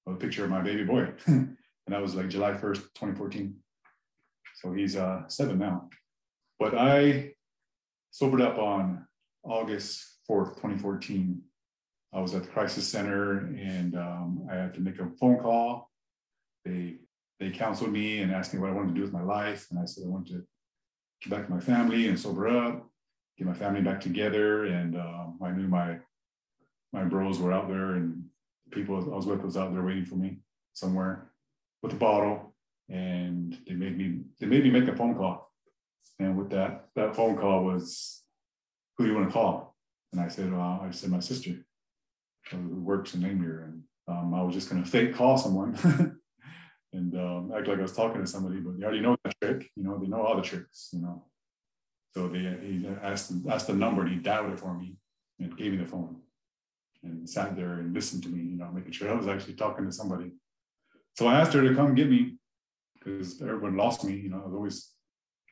a 0.07 0.15
picture 0.15 0.45
of 0.45 0.49
my 0.49 0.61
baby 0.61 0.83
boy, 0.83 1.07
and 1.25 1.57
that 1.87 2.01
was 2.01 2.15
like 2.15 2.29
July 2.29 2.55
first, 2.55 2.81
2014. 2.95 3.55
So 4.61 4.73
he's 4.73 4.95
uh, 4.95 5.27
seven 5.27 5.59
now. 5.59 5.89
But 6.59 6.75
I 6.75 7.33
sobered 8.11 8.41
up 8.41 8.57
on 8.57 9.05
August 9.43 10.03
4th, 10.29 10.55
2014. 10.55 11.41
I 12.13 12.21
was 12.21 12.33
at 12.33 12.43
the 12.43 12.49
crisis 12.49 12.87
center 12.87 13.39
and 13.39 13.95
um, 13.95 14.47
I 14.51 14.55
had 14.55 14.73
to 14.75 14.79
make 14.79 14.99
a 14.99 15.09
phone 15.19 15.39
call. 15.39 15.91
They 16.65 16.95
they 17.39 17.51
counseled 17.51 17.91
me 17.91 18.19
and 18.19 18.31
asked 18.31 18.53
me 18.53 18.59
what 18.59 18.71
I 18.71 18.73
wanted 18.73 18.89
to 18.89 18.95
do 18.95 19.01
with 19.03 19.13
my 19.13 19.21
life. 19.21 19.67
And 19.69 19.79
I 19.79 19.85
said 19.85 20.05
I 20.05 20.09
wanted 20.09 20.33
to 20.33 20.43
get 21.21 21.29
back 21.29 21.45
to 21.45 21.53
my 21.53 21.59
family 21.59 22.07
and 22.07 22.19
sober 22.19 22.47
up, 22.47 22.89
get 23.37 23.45
my 23.45 23.53
family 23.53 23.81
back 23.81 24.01
together. 24.01 24.65
And 24.65 24.95
um, 24.95 25.37
I 25.43 25.51
knew 25.51 25.67
my 25.67 25.99
my 26.93 27.03
bros 27.03 27.39
were 27.39 27.53
out 27.53 27.67
there 27.67 27.93
and 27.93 28.23
people 28.71 28.95
I 28.97 29.15
was 29.15 29.25
with 29.25 29.41
was 29.41 29.57
out 29.57 29.73
there 29.73 29.83
waiting 29.83 30.05
for 30.05 30.15
me 30.15 30.39
somewhere 30.73 31.31
with 31.81 31.93
a 31.93 31.97
bottle. 31.97 32.53
And 32.89 33.57
they 33.67 33.73
made 33.73 33.97
me 33.97 34.21
they 34.39 34.47
made 34.47 34.63
me 34.63 34.69
make 34.69 34.87
a 34.87 34.95
phone 34.95 35.15
call. 35.15 35.51
And 36.19 36.37
with 36.37 36.49
that, 36.51 36.85
that 36.95 37.15
phone 37.15 37.37
call 37.37 37.65
was, 37.65 38.23
who 38.97 39.03
do 39.03 39.11
you 39.11 39.17
want 39.17 39.29
to 39.29 39.33
call? 39.33 39.75
And 40.13 40.21
I 40.21 40.29
said, 40.29 40.51
well, 40.51 40.81
I 40.81 40.89
said 40.91 41.11
my 41.11 41.19
sister 41.19 41.51
who 42.49 42.81
works 42.81 43.13
in 43.13 43.21
Namur. 43.21 43.65
And 43.65 43.83
um, 44.07 44.33
I 44.33 44.41
was 44.41 44.55
just 44.55 44.69
going 44.69 44.83
to 44.83 44.89
fake 44.89 45.13
call 45.13 45.37
someone 45.37 45.75
and 46.93 47.13
um, 47.15 47.51
act 47.55 47.67
like 47.67 47.79
I 47.79 47.81
was 47.81 47.93
talking 47.93 48.21
to 48.21 48.27
somebody, 48.27 48.59
but 48.61 48.79
they 48.79 48.85
already 48.85 49.01
know 49.01 49.17
that 49.23 49.35
trick. 49.41 49.69
You 49.75 49.83
know, 49.83 49.99
they 49.99 50.07
know 50.07 50.21
all 50.21 50.37
the 50.37 50.41
tricks. 50.41 50.89
You 50.93 51.01
know, 51.01 51.25
so 52.15 52.29
they 52.29 52.39
he 52.39 52.87
asked 53.03 53.33
asked 53.49 53.67
the 53.67 53.73
number 53.73 54.03
and 54.03 54.11
he 54.11 54.17
dialed 54.17 54.53
it 54.53 54.59
for 54.59 54.73
me 54.73 54.95
and 55.39 55.55
gave 55.57 55.73
me 55.73 55.77
the 55.77 55.85
phone 55.85 56.21
and 57.03 57.29
sat 57.29 57.55
there 57.55 57.73
and 57.73 57.93
listened 57.93 58.23
to 58.23 58.29
me. 58.29 58.39
You 58.51 58.57
know, 58.57 58.69
making 58.73 58.91
sure 58.91 59.09
I 59.09 59.15
was 59.15 59.27
actually 59.27 59.55
talking 59.55 59.85
to 59.85 59.91
somebody. 59.91 60.31
So 61.15 61.27
I 61.27 61.39
asked 61.39 61.53
her 61.53 61.61
to 61.61 61.75
come 61.75 61.95
get 61.95 62.09
me 62.09 62.37
because 62.93 63.41
everyone 63.41 63.77
lost 63.77 64.03
me. 64.03 64.15
You 64.15 64.29
know, 64.29 64.41
I 64.41 64.45
was 64.45 64.53
always 64.53 64.91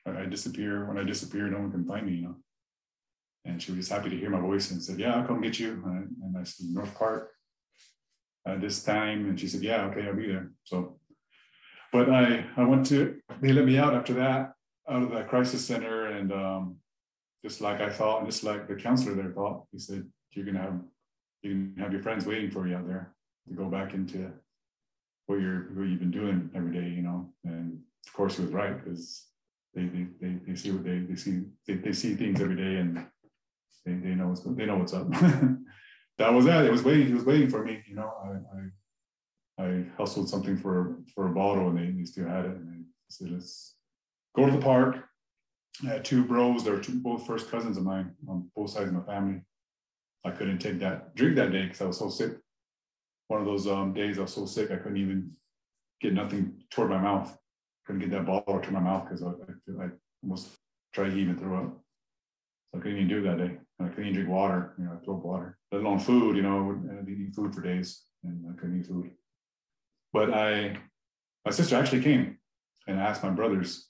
I, 0.06 0.24
I 0.24 0.25
disappear 0.25 0.86
when 0.86 0.98
I 0.98 1.04
disappear, 1.04 1.48
no 1.48 1.60
one 1.60 1.72
can 1.72 1.86
find 1.86 2.06
me. 2.06 2.14
You 2.14 2.22
know. 2.24 2.36
And 3.46 3.62
she 3.62 3.72
was 3.72 3.90
happy 3.90 4.10
to 4.10 4.18
hear 4.18 4.32
my 4.32 4.40
voice 4.40 4.72
and 4.72 4.82
said, 4.82 5.00
Yeah, 5.00 5.16
I'll 5.16 5.28
come 5.28 5.42
get 5.42 5.60
you. 5.60 5.82
And, 5.86 6.10
and 6.24 6.38
I 6.38 6.44
said, 6.44 6.68
North 6.68 6.94
Park 6.96 7.32
at 8.46 8.60
this 8.60 8.84
time. 8.84 9.30
And 9.30 9.40
she 9.40 9.48
said, 9.48 9.62
Yeah, 9.62 9.86
okay, 9.86 10.08
I'll 10.08 10.16
be 10.16 10.28
there. 10.28 10.52
So, 10.64 11.00
but 11.92 12.10
I, 12.10 12.46
I 12.58 12.64
went 12.64 12.88
to, 12.88 13.18
they 13.42 13.54
let 13.54 13.66
me 13.66 13.78
out 13.78 13.94
after 13.94 14.14
that, 14.16 14.54
out 14.90 15.04
of 15.04 15.12
that 15.12 15.30
crisis 15.30 15.66
center. 15.66 16.08
And 16.08 16.34
um, 16.34 16.78
just 17.44 17.62
like 17.62 17.82
I 17.82 17.90
thought, 17.90 18.22
and 18.22 18.32
just 18.32 18.44
like 18.44 18.68
the 18.68 18.75
counselor 18.75 19.16
there 19.16 19.32
thought, 19.32 19.66
he 19.72 19.78
said, 19.78 20.04
You're 20.32 20.46
going 20.46 20.56
to 20.56 20.62
have, 20.62 20.80
you 21.46 21.72
can 21.74 21.84
have 21.84 21.92
your 21.92 22.02
friends 22.02 22.25
waiting 22.25 22.52
for 22.52 22.68
you 22.68 22.75
out 22.75 22.88
there 22.88 23.14
to 23.48 23.54
go 23.54 23.70
back 23.70 23.94
into 23.94 24.32
what 25.28 25.40
you're, 25.40 25.70
what 25.74 25.88
you've 25.88 26.00
been 26.00 26.12
doing 26.12 26.50
every 26.56 26.74
day, 26.74 26.88
you 26.88 27.02
know. 27.02 27.30
And 27.44 27.80
of 28.06 28.14
course, 28.14 28.38
he 28.38 28.44
was 28.44 28.52
right 28.52 28.84
because 28.84 29.25
they, 29.74 29.86
they, 29.86 30.08
they, 30.22 30.36
they 30.48 30.56
see 30.56 30.72
what 30.72 30.84
they, 30.84 31.00
they 31.00 31.16
see, 31.16 31.44
they, 31.68 31.75
they 31.75 31.94
see 31.94 32.16
things 32.16 32.42
every 32.42 32.56
day 32.56 32.78
and 32.78 33.06
they, 33.86 33.94
they 33.94 34.16
know 34.16 34.28
what's 34.28 34.42
they 34.42 34.66
know 34.66 34.78
what's 34.78 34.94
up. 34.94 35.10
that 36.18 36.34
was 36.34 36.46
that. 36.46 36.66
It 36.66 36.72
was 36.72 36.84
waiting. 36.84 37.08
He 37.08 37.14
was 37.14 37.24
waiting 37.24 37.50
for 37.50 37.64
me. 37.64 37.84
You 37.88 37.96
know, 37.96 38.12
I 38.24 39.64
I, 39.64 39.66
I 39.68 39.86
hustled 39.98 40.30
something 40.30 40.58
for 40.58 40.98
for 41.14 41.28
a 41.28 41.34
bottle, 41.34 41.70
and 41.70 41.78
they, 41.78 41.92
they 41.92 42.06
still 42.06 42.28
had 42.28 42.46
it. 42.46 42.52
And 42.52 42.68
they 42.68 42.84
said, 43.10 43.32
"Let's 43.32 43.75
go 44.36 44.46
to 44.46 44.52
the 44.52 44.58
park." 44.58 45.06
I 45.84 45.88
had 45.88 46.06
two 46.06 46.24
bros. 46.24 46.64
They're 46.64 46.80
two, 46.80 47.00
both 47.00 47.28
first 47.28 47.52
cousins 47.52 47.78
of 47.78 47.84
mine 47.84 48.16
on 48.28 48.50
both 48.56 48.72
sides 48.72 48.88
of 48.88 48.94
my 48.94 49.04
family. 49.04 49.42
I 50.25 50.32
couldn't 50.32 50.58
take 50.58 50.79
that 50.79 51.15
drink 51.15 51.36
that 51.36 51.51
day 51.51 51.63
because 51.63 51.82
I 51.82 51.86
was 51.86 52.00
so 52.00 52.10
sick. 52.10 52.32
One 53.27 53.41
of 53.41 53.46
those 53.46 53.67
um, 53.67 53.94
days 53.94 54.17
I 54.17 54.24
was 54.24 54.34
so 54.34 54.46
sick 54.46 54.72
I 54.72 54.77
couldn't 54.77 54.98
even 54.98 55.32
get 56.01 56.13
nothing 56.13 56.63
toward 56.72 56.89
my 56.89 56.98
mouth. 56.98 57.38
Couldn't 57.86 58.01
get 58.01 58.12
that 58.12 58.25
bottle 58.25 58.60
to 58.60 58.72
my 58.72 58.79
mouth 58.79 59.03
because 59.03 59.22
I, 59.22 59.27
I, 59.27 59.86
I 59.86 59.89
almost 60.24 60.50
tried 60.94 61.12
to 61.12 61.17
even 61.17 61.38
throw 61.38 61.58
up. 61.58 61.77
So 62.72 62.79
I 62.79 62.82
couldn't 62.82 62.98
even 62.98 63.08
do 63.08 63.22
that 63.22 63.38
day. 63.38 63.58
I 63.79 63.88
couldn't 63.88 64.05
even 64.05 64.13
drink 64.13 64.29
water. 64.29 64.74
You 64.79 64.86
know, 64.86 64.98
I 65.00 65.05
throw 65.05 65.17
up 65.17 65.24
water, 65.24 65.60
let 65.72 65.82
alone 65.82 66.00
food. 66.00 66.36
You 66.36 66.41
know, 66.41 66.82
I 66.89 66.96
didn't 66.96 67.27
eat 67.27 67.36
food 67.36 67.53
for 67.53 67.62
days, 67.62 68.01
and 68.24 68.46
I 68.50 68.60
couldn't 68.60 68.79
eat 68.79 68.88
food. 68.88 69.12
But 70.12 70.34
I, 70.34 70.77
my 71.46 71.51
sister 71.51 71.75
actually 71.75 72.01
came 72.01 72.39
and 72.88 73.00
asked 73.00 73.24
my 73.24 73.29
brothers, 73.29 73.89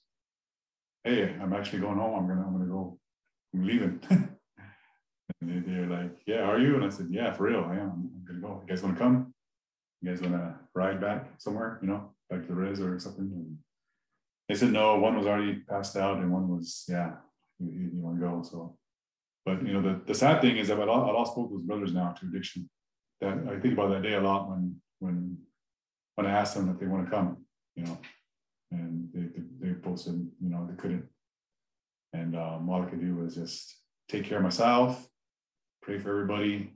"Hey, 1.04 1.36
I'm 1.42 1.54
actually 1.54 1.80
going 1.80 1.98
home. 1.98 2.20
I'm 2.20 2.28
gonna, 2.28 2.46
I'm 2.46 2.54
gonna 2.54 2.66
go. 2.66 3.00
I'm 3.54 3.66
leaving." 3.66 4.02
they, 5.48 5.74
are 5.74 5.88
like, 5.88 6.18
"Yeah, 6.26 6.42
are 6.42 6.60
you?" 6.60 6.76
And 6.76 6.86
I 6.86 6.90
said, 6.90 7.08
"Yeah, 7.10 7.34
for 7.34 7.44
real. 7.44 7.66
I 7.68 7.76
am. 7.76 7.92
I'm 7.92 8.26
gonna 8.26 8.40
go. 8.40 8.62
You 8.62 8.68
guys 8.68 8.84
want 8.84 8.96
to 8.96 9.02
come? 9.02 9.34
You 10.02 10.10
guys 10.10 10.22
want 10.22 10.34
to 10.34 10.56
ride 10.74 11.02
back 11.02 11.28
somewhere? 11.38 11.80
You 11.82 11.88
know, 11.90 12.12
back 12.30 12.42
to 12.42 12.48
the 12.48 12.56
res 12.56 12.80
or 12.80 13.00
something?" 13.00 13.32
And 13.34 13.58
they 14.48 14.56
said 14.56 14.72
no. 14.72 14.98
One 14.98 15.18
was 15.18 15.28
already 15.28 15.56
passed 15.70 15.96
out, 15.96 16.18
and 16.18 16.32
one 16.32 16.48
was, 16.48 16.86
yeah, 16.88 17.14
you, 17.60 17.92
you 17.94 18.02
want 18.02 18.20
to 18.20 18.26
go. 18.26 18.44
So 18.44 18.78
but 19.46 19.66
you 19.66 19.74
know, 19.74 19.82
the, 19.82 20.02
the 20.06 20.16
sad 20.16 20.42
thing 20.42 20.58
is 20.58 20.70
that 20.70 20.80
I 20.80 20.84
lost 20.84 21.36
both 21.36 21.52
those 21.52 21.62
brothers 21.62 21.94
now 21.94 22.16
to 22.20 22.26
addiction. 22.26 22.68
That 23.22 23.38
I 23.48 23.60
think 23.60 23.76
about 23.76 23.92
that 23.92 24.02
day 24.02 24.16
a 24.16 24.22
lot 24.22 24.50
when 24.50 24.82
when 25.00 25.38
when 26.16 26.28
I 26.28 26.32
asked 26.32 26.56
them 26.56 26.70
if 26.70 26.80
they 26.80 26.88
want 26.88 27.06
to 27.06 27.12
come, 27.12 27.46
you 27.76 27.86
know, 27.86 27.98
and 28.72 29.08
they 29.14 29.22
they, 29.22 29.68
they 29.68 29.74
both 29.74 30.00
said 30.00 30.28
you 30.42 30.50
know 30.50 30.68
they 30.70 30.76
couldn't, 30.76 31.06
and 32.12 32.36
um, 32.36 32.68
all 32.70 32.82
I 32.82 32.90
could 32.90 33.00
do 33.00 33.16
was 33.16 33.36
just 33.36 33.78
take 34.10 34.26
care 34.26 34.38
of 34.38 34.44
myself, 34.44 35.08
pray 35.86 35.98
for 36.00 36.10
everybody. 36.10 36.74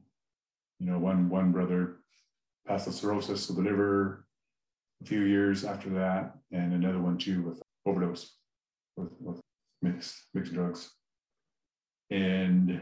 You 0.80 0.92
know, 0.92 1.00
one 1.00 1.30
one 1.30 1.52
brother 1.52 1.98
passed 2.68 2.86
the 2.86 2.94
cirrhosis 2.94 3.50
of 3.50 3.58
the 3.58 3.64
liver 3.64 4.26
a 5.02 5.06
few 5.06 5.22
years 5.22 5.66
after 5.66 5.90
that, 5.90 6.36
and 6.52 6.74
another 6.74 7.00
one 7.00 7.18
too 7.18 7.42
with 7.42 7.62
overdose 7.86 8.36
with, 8.96 9.10
with 9.20 9.42
mixed 9.82 10.16
mixed 10.34 10.54
drugs 10.54 10.92
and 12.10 12.82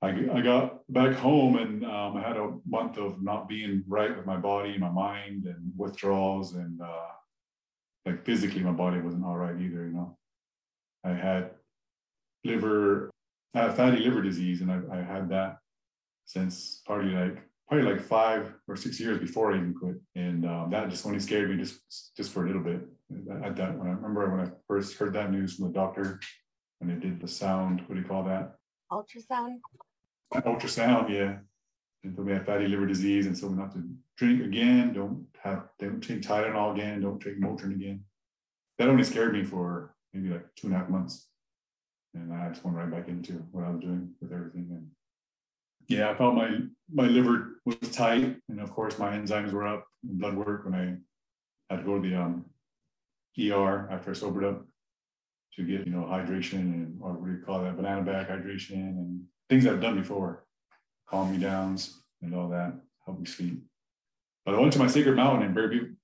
I, 0.00 0.08
I 0.08 0.40
got 0.40 0.80
back 0.92 1.14
home 1.14 1.56
and 1.56 1.84
um, 1.84 2.16
I 2.16 2.22
had 2.26 2.36
a 2.36 2.54
month 2.66 2.98
of 2.98 3.22
not 3.22 3.48
being 3.48 3.84
right 3.86 4.14
with 4.16 4.26
my 4.26 4.36
body, 4.36 4.76
my 4.76 4.90
mind, 4.90 5.44
and 5.44 5.72
withdrawals, 5.76 6.54
and 6.54 6.80
uh, 6.80 7.06
like 8.04 8.24
physically, 8.24 8.62
my 8.62 8.72
body 8.72 9.00
wasn't 9.00 9.24
all 9.24 9.36
right 9.36 9.54
either. 9.54 9.86
You 9.86 9.92
know, 9.92 10.18
I 11.04 11.10
had 11.10 11.50
liver, 12.44 13.10
fatty 13.52 13.98
liver 13.98 14.22
disease, 14.22 14.60
and 14.60 14.70
I, 14.70 14.80
I 14.92 15.02
had 15.02 15.28
that 15.30 15.58
since 16.24 16.82
probably 16.86 17.12
like 17.12 17.42
probably 17.68 17.90
like 17.90 18.02
five 18.02 18.54
or 18.68 18.76
six 18.76 19.00
years 19.00 19.18
before 19.18 19.52
I 19.52 19.56
even 19.56 19.74
quit, 19.74 19.96
and 20.14 20.44
um, 20.46 20.70
that 20.70 20.90
just 20.90 21.06
only 21.06 21.20
scared 21.20 21.50
me 21.50 21.56
just 21.56 21.80
just 22.16 22.32
for 22.32 22.44
a 22.44 22.46
little 22.46 22.62
bit. 22.62 22.80
At 23.44 23.56
that, 23.56 23.78
when 23.78 23.88
I 23.88 23.92
remember 23.92 24.30
when 24.30 24.46
I 24.46 24.50
first 24.66 24.96
heard 24.96 25.12
that 25.14 25.30
news 25.30 25.54
from 25.54 25.66
the 25.66 25.72
doctor, 25.72 26.20
when 26.78 26.88
they 26.88 27.00
did 27.00 27.20
the 27.20 27.28
sound, 27.28 27.80
what 27.86 27.94
do 27.94 28.00
you 28.00 28.06
call 28.06 28.24
that? 28.24 28.54
Ultrasound. 28.90 29.58
Ultrasound, 30.34 31.10
yeah. 31.10 31.36
And 32.04 32.16
told 32.16 32.26
me 32.26 32.32
I 32.32 32.36
had 32.36 32.46
fatty 32.46 32.66
liver 32.66 32.86
disease, 32.86 33.26
and 33.26 33.36
so 33.36 33.48
we 33.48 33.54
not 33.54 33.72
to 33.72 33.82
drink 34.16 34.42
again. 34.42 34.92
Don't 34.92 35.26
have 35.42 35.68
don't 35.78 36.00
take 36.00 36.22
Tylenol 36.22 36.74
again. 36.74 37.00
Don't 37.00 37.20
take 37.20 37.40
Motrin 37.40 37.74
again. 37.74 38.04
That 38.78 38.88
only 38.88 39.04
scared 39.04 39.32
me 39.32 39.44
for 39.44 39.94
maybe 40.12 40.30
like 40.30 40.46
two 40.56 40.66
and 40.66 40.76
a 40.76 40.78
half 40.78 40.88
months, 40.88 41.28
and 42.14 42.32
I 42.32 42.48
just 42.48 42.64
went 42.64 42.76
right 42.76 42.90
back 42.90 43.08
into 43.08 43.34
what 43.52 43.64
I 43.64 43.70
was 43.70 43.80
doing 43.80 44.10
with 44.20 44.32
everything. 44.32 44.68
And 44.70 44.88
yeah, 45.88 46.10
I 46.10 46.14
felt 46.14 46.34
my 46.34 46.58
my 46.92 47.06
liver 47.06 47.60
was 47.64 47.76
tight, 47.90 48.36
and 48.48 48.60
of 48.60 48.72
course 48.72 48.98
my 48.98 49.16
enzymes 49.16 49.52
were 49.52 49.66
up. 49.66 49.86
Blood 50.04 50.34
work 50.34 50.64
when 50.64 50.74
I 50.74 50.96
had 51.72 51.80
to 51.80 51.86
go 51.86 52.00
to 52.00 52.08
the 52.08 52.16
um, 52.16 52.44
ER 53.38 53.88
after 53.90 54.10
I 54.10 54.14
sobered 54.14 54.44
up 54.44 54.64
to 55.54 55.62
get, 55.62 55.86
you 55.86 55.92
know, 55.92 56.02
hydration 56.02 56.60
and 56.60 56.98
what 56.98 57.24
do 57.24 57.30
you 57.30 57.42
call 57.44 57.62
that, 57.62 57.76
banana 57.76 58.02
bag 58.02 58.28
hydration 58.28 58.72
and 58.72 59.22
things 59.48 59.66
I've 59.66 59.80
done 59.80 60.00
before, 60.00 60.46
calm 61.08 61.32
me 61.32 61.38
downs 61.38 62.02
and 62.22 62.34
all 62.34 62.48
that, 62.48 62.74
help 63.04 63.18
me 63.18 63.26
sleep. 63.26 63.62
But 64.44 64.54
I 64.54 64.60
went 64.60 64.72
to 64.74 64.78
my 64.78 64.86
sacred 64.86 65.16
mountain 65.16 65.46
in 65.46 65.54
Bear 65.54 65.68
Butte 65.68 65.94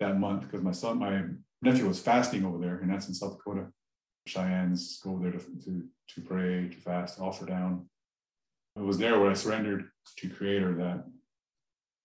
that 0.00 0.18
month 0.18 0.42
because 0.42 0.62
my 0.62 0.72
son, 0.72 0.98
my 0.98 1.22
nephew 1.62 1.88
was 1.88 2.00
fasting 2.00 2.44
over 2.44 2.58
there, 2.58 2.78
and 2.78 2.90
that's 2.90 3.08
in 3.08 3.14
South 3.14 3.36
Dakota. 3.36 3.66
Cheyennes 4.28 5.00
go 5.02 5.18
there 5.18 5.32
to, 5.32 5.38
to, 5.38 5.84
to 6.14 6.20
pray, 6.20 6.68
to 6.68 6.76
fast, 6.76 7.20
offer 7.20 7.46
down. 7.46 7.88
It 8.76 8.82
was 8.82 8.98
there 8.98 9.18
where 9.18 9.30
I 9.30 9.34
surrendered 9.34 9.88
to 10.18 10.28
Creator 10.28 10.74
that 10.76 11.04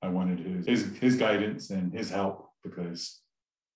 I 0.01 0.09
wanted 0.09 0.39
his, 0.39 0.65
his, 0.65 0.97
his 0.97 1.15
guidance 1.15 1.69
and 1.69 1.93
his 1.93 2.09
help 2.09 2.49
because 2.63 3.21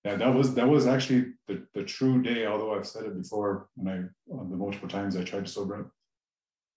yeah, 0.04 0.16
that 0.16 0.34
was 0.34 0.54
that 0.54 0.68
was 0.68 0.86
actually 0.86 1.32
the, 1.48 1.66
the 1.74 1.82
true 1.82 2.22
day. 2.22 2.46
Although 2.46 2.74
I've 2.74 2.86
said 2.86 3.04
it 3.04 3.20
before, 3.20 3.68
when 3.74 3.92
I 3.94 4.34
uh, 4.34 4.44
the 4.48 4.56
multiple 4.56 4.88
times 4.88 5.16
I 5.16 5.24
tried 5.24 5.46
to 5.46 5.50
sober 5.50 5.80
up, 5.80 5.90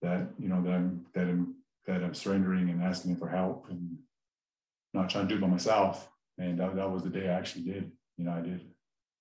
that 0.01 0.29
you 0.39 0.49
know 0.49 0.61
that 0.63 0.73
I'm 0.73 1.05
that 1.13 1.27
I'm 1.27 1.55
that 1.87 2.03
I'm 2.03 2.13
surrendering 2.13 2.69
and 2.69 2.83
asking 2.83 3.17
for 3.17 3.29
help 3.29 3.67
and 3.69 3.97
not 4.93 5.09
trying 5.09 5.27
to 5.27 5.29
do 5.29 5.37
it 5.37 5.41
by 5.41 5.47
myself. 5.47 6.09
And 6.37 6.59
that, 6.59 6.75
that 6.75 6.91
was 6.91 7.03
the 7.03 7.09
day 7.09 7.29
I 7.29 7.33
actually 7.33 7.63
did. 7.63 7.91
You 8.17 8.25
know, 8.25 8.31
I 8.31 8.41
did 8.41 8.61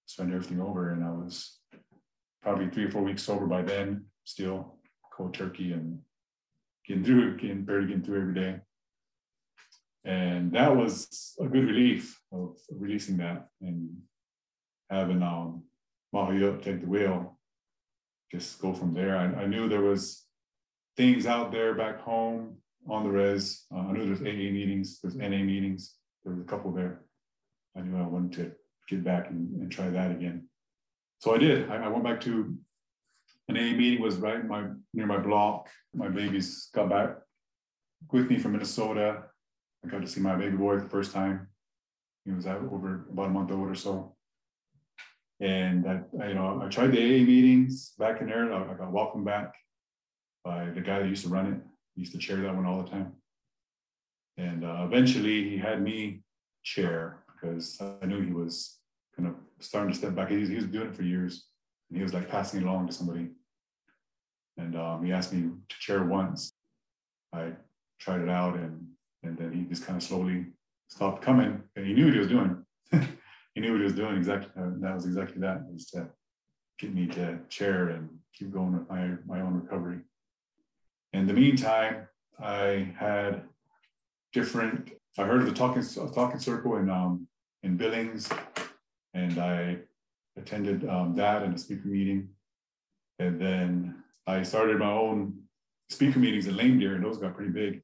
surrender 0.07 0.37
everything 0.37 0.61
over, 0.61 0.93
and 0.93 1.05
I 1.05 1.11
was 1.11 1.60
probably 2.43 2.69
three 2.69 2.85
or 2.85 2.91
four 2.91 3.03
weeks 3.03 3.23
sober 3.23 3.47
by 3.47 3.63
then, 3.63 4.05
still 4.25 4.77
cold 5.13 5.35
turkey 5.35 5.73
and 5.73 5.99
getting 6.87 7.05
through 7.05 7.29
it, 7.29 7.41
getting 7.41 7.65
barely 7.65 7.87
getting 7.87 8.03
through 8.03 8.21
every 8.21 8.35
day 8.35 8.61
and 10.05 10.53
that 10.53 10.75
was 10.75 11.35
a 11.41 11.47
good 11.47 11.67
relief 11.67 12.19
of 12.33 12.57
releasing 12.71 13.19
that 13.19 13.49
and 13.61 13.91
having 14.89 15.23
um 15.23 15.63
Mahayuk 16.15 16.63
take 16.63 16.81
the 16.81 16.87
wheel 16.87 17.39
just 18.33 18.61
go 18.61 18.73
from 18.73 18.95
there 18.95 19.17
I, 19.17 19.43
I 19.43 19.47
knew 19.47 19.69
there 19.69 19.83
was 19.83 20.25
things 20.97 21.27
out 21.27 21.53
there 21.53 21.75
back 21.75 22.01
home 22.01 22.57
on 22.89 23.05
the 23.05 23.11
res. 23.11 23.65
Uh, 23.75 23.79
I 23.79 23.93
knew 23.93 24.07
there's 24.07 24.21
AA 24.21 24.51
meetings, 24.53 25.01
there's 25.01 25.15
NA 25.15 25.29
meetings. 25.29 25.95
There 26.25 26.35
was 26.35 26.43
a 26.43 26.47
couple 26.47 26.73
there. 26.73 27.03
I 27.77 27.81
knew 27.81 27.99
I 27.99 28.07
wanted 28.07 28.33
to 28.33 28.53
get 28.89 29.05
back 29.05 29.31
and, 29.31 29.61
and 29.61 29.71
try 29.71 29.89
that 29.89 30.11
again. 30.11 30.49
So 31.21 31.35
I 31.35 31.39
did. 31.39 31.71
I, 31.71 31.77
I, 31.77 31.89
went 31.89 32.03
back 32.03 32.21
to 32.23 32.57
an 33.49 33.57
AA 33.57 33.77
meeting 33.77 34.01
was 34.01 34.17
right 34.17 34.45
my 34.45 34.69
near 34.95 35.07
my 35.07 35.19
block. 35.19 35.69
My 35.95 36.09
babies 36.09 36.71
got 36.75 36.89
back 36.89 37.17
with 38.11 38.29
me 38.31 38.39
from 38.39 38.53
Minnesota. 38.53 39.25
I 39.85 39.89
got 39.89 40.01
to 40.01 40.07
see 40.07 40.21
my 40.21 40.35
baby 40.35 40.57
boy 40.57 40.79
the 40.79 40.89
first 40.89 41.13
time. 41.13 41.49
He 42.25 42.33
was 42.33 42.47
out 42.47 42.63
over 42.63 43.07
about 43.13 43.27
a 43.27 43.31
month 43.31 43.51
old 43.51 43.69
or 43.69 43.75
so. 43.75 44.17
And 45.41 45.87
I, 45.87 46.29
you 46.29 46.35
know, 46.35 46.63
I 46.65 46.69
tried 46.69 46.93
the 46.93 46.99
AA 46.99 47.25
meetings 47.25 47.93
back 47.99 48.23
in 48.23 48.29
there. 48.29 48.51
I, 48.53 48.71
I 48.71 48.75
got 48.75 48.93
welcomed 48.93 49.27
back 49.27 49.55
by 50.43 50.71
the 50.71 50.81
guy 50.81 51.01
that 51.01 51.09
used 51.09 51.25
to 51.25 51.31
run 51.31 51.47
it. 51.47 51.61
He 51.95 52.01
used 52.03 52.13
to 52.13 52.19
chair 52.19 52.37
that 52.37 52.55
one 52.55 52.65
all 52.65 52.83
the 52.83 52.91
time. 52.91 53.13
And 54.39 54.65
uh, 54.65 54.85
eventually 54.87 55.51
he 55.51 55.59
had 55.59 55.83
me 55.83 56.23
chair 56.63 57.25
because 57.35 57.79
I 57.81 58.07
knew 58.07 58.23
he 58.23 58.33
was 58.33 58.80
starting 59.61 59.93
to 59.93 59.99
step 59.99 60.15
back. 60.15 60.31
He 60.31 60.37
was, 60.37 60.49
he 60.49 60.57
was 60.57 60.67
doing 60.67 60.89
it 60.89 60.97
for 60.97 61.03
years. 61.03 61.47
And 61.89 61.97
he 61.97 62.03
was 62.03 62.15
like 62.15 62.29
passing 62.29 62.61
it 62.61 62.67
along 62.67 62.87
to 62.87 62.93
somebody. 62.93 63.29
And 64.57 64.77
um, 64.77 65.05
he 65.05 65.13
asked 65.13 65.33
me 65.33 65.43
to 65.43 65.79
chair 65.79 66.05
once. 66.05 66.53
I 67.33 67.53
tried 67.99 68.21
it 68.21 68.29
out 68.29 68.55
and, 68.57 68.87
and 69.23 69.37
then 69.37 69.53
he 69.53 69.63
just 69.63 69.87
kind 69.87 69.97
of 69.97 70.03
slowly 70.03 70.47
stopped 70.89 71.23
coming. 71.23 71.63
And 71.77 71.87
he 71.87 71.93
knew 71.93 72.07
what 72.07 72.15
he 72.15 72.19
was 72.19 72.29
doing. 72.29 72.65
he 73.55 73.61
knew 73.61 73.73
what 73.73 73.79
he 73.79 73.85
was 73.85 73.95
doing 73.95 74.17
exactly. 74.17 74.51
Uh, 74.57 74.71
that 74.81 74.95
was 74.95 75.07
exactly 75.07 75.41
that 75.41 75.63
was 75.71 75.87
to 75.87 76.09
get 76.79 76.95
me 76.95 77.07
to 77.07 77.39
chair 77.49 77.91
and 77.91 78.09
keep 78.35 78.53
going 78.53 78.73
with 78.73 78.89
my, 78.89 79.11
my 79.27 79.41
own 79.41 79.55
recovery. 79.55 80.01
In 81.13 81.27
the 81.27 81.33
meantime, 81.33 82.07
I 82.43 82.95
had 82.99 83.43
different, 84.33 84.93
I 85.19 85.25
heard 85.25 85.41
of 85.41 85.47
the 85.47 85.53
talking, 85.53 85.83
talking 86.15 86.39
circle 86.39 86.77
in, 86.77 86.89
um, 86.89 87.27
in 87.63 87.77
Billings, 87.77 88.29
and 89.15 89.39
I 89.39 89.79
attended 90.37 90.89
um, 90.89 91.15
that 91.17 91.43
and 91.43 91.55
a 91.55 91.59
speaker 91.59 91.89
meeting. 91.89 92.29
And 93.19 93.41
then 93.41 94.03
I 94.27 94.43
started 94.43 94.79
my 94.79 94.91
own 94.91 95.43
speaker 95.91 96.19
meetings 96.19 96.47
at 96.49 96.55
Lame 96.55 96.79
Deer, 96.79 96.95
and 96.95 97.05
those 97.05 97.19
got 97.19 97.35
pretty 97.35 97.51
big. 97.51 97.83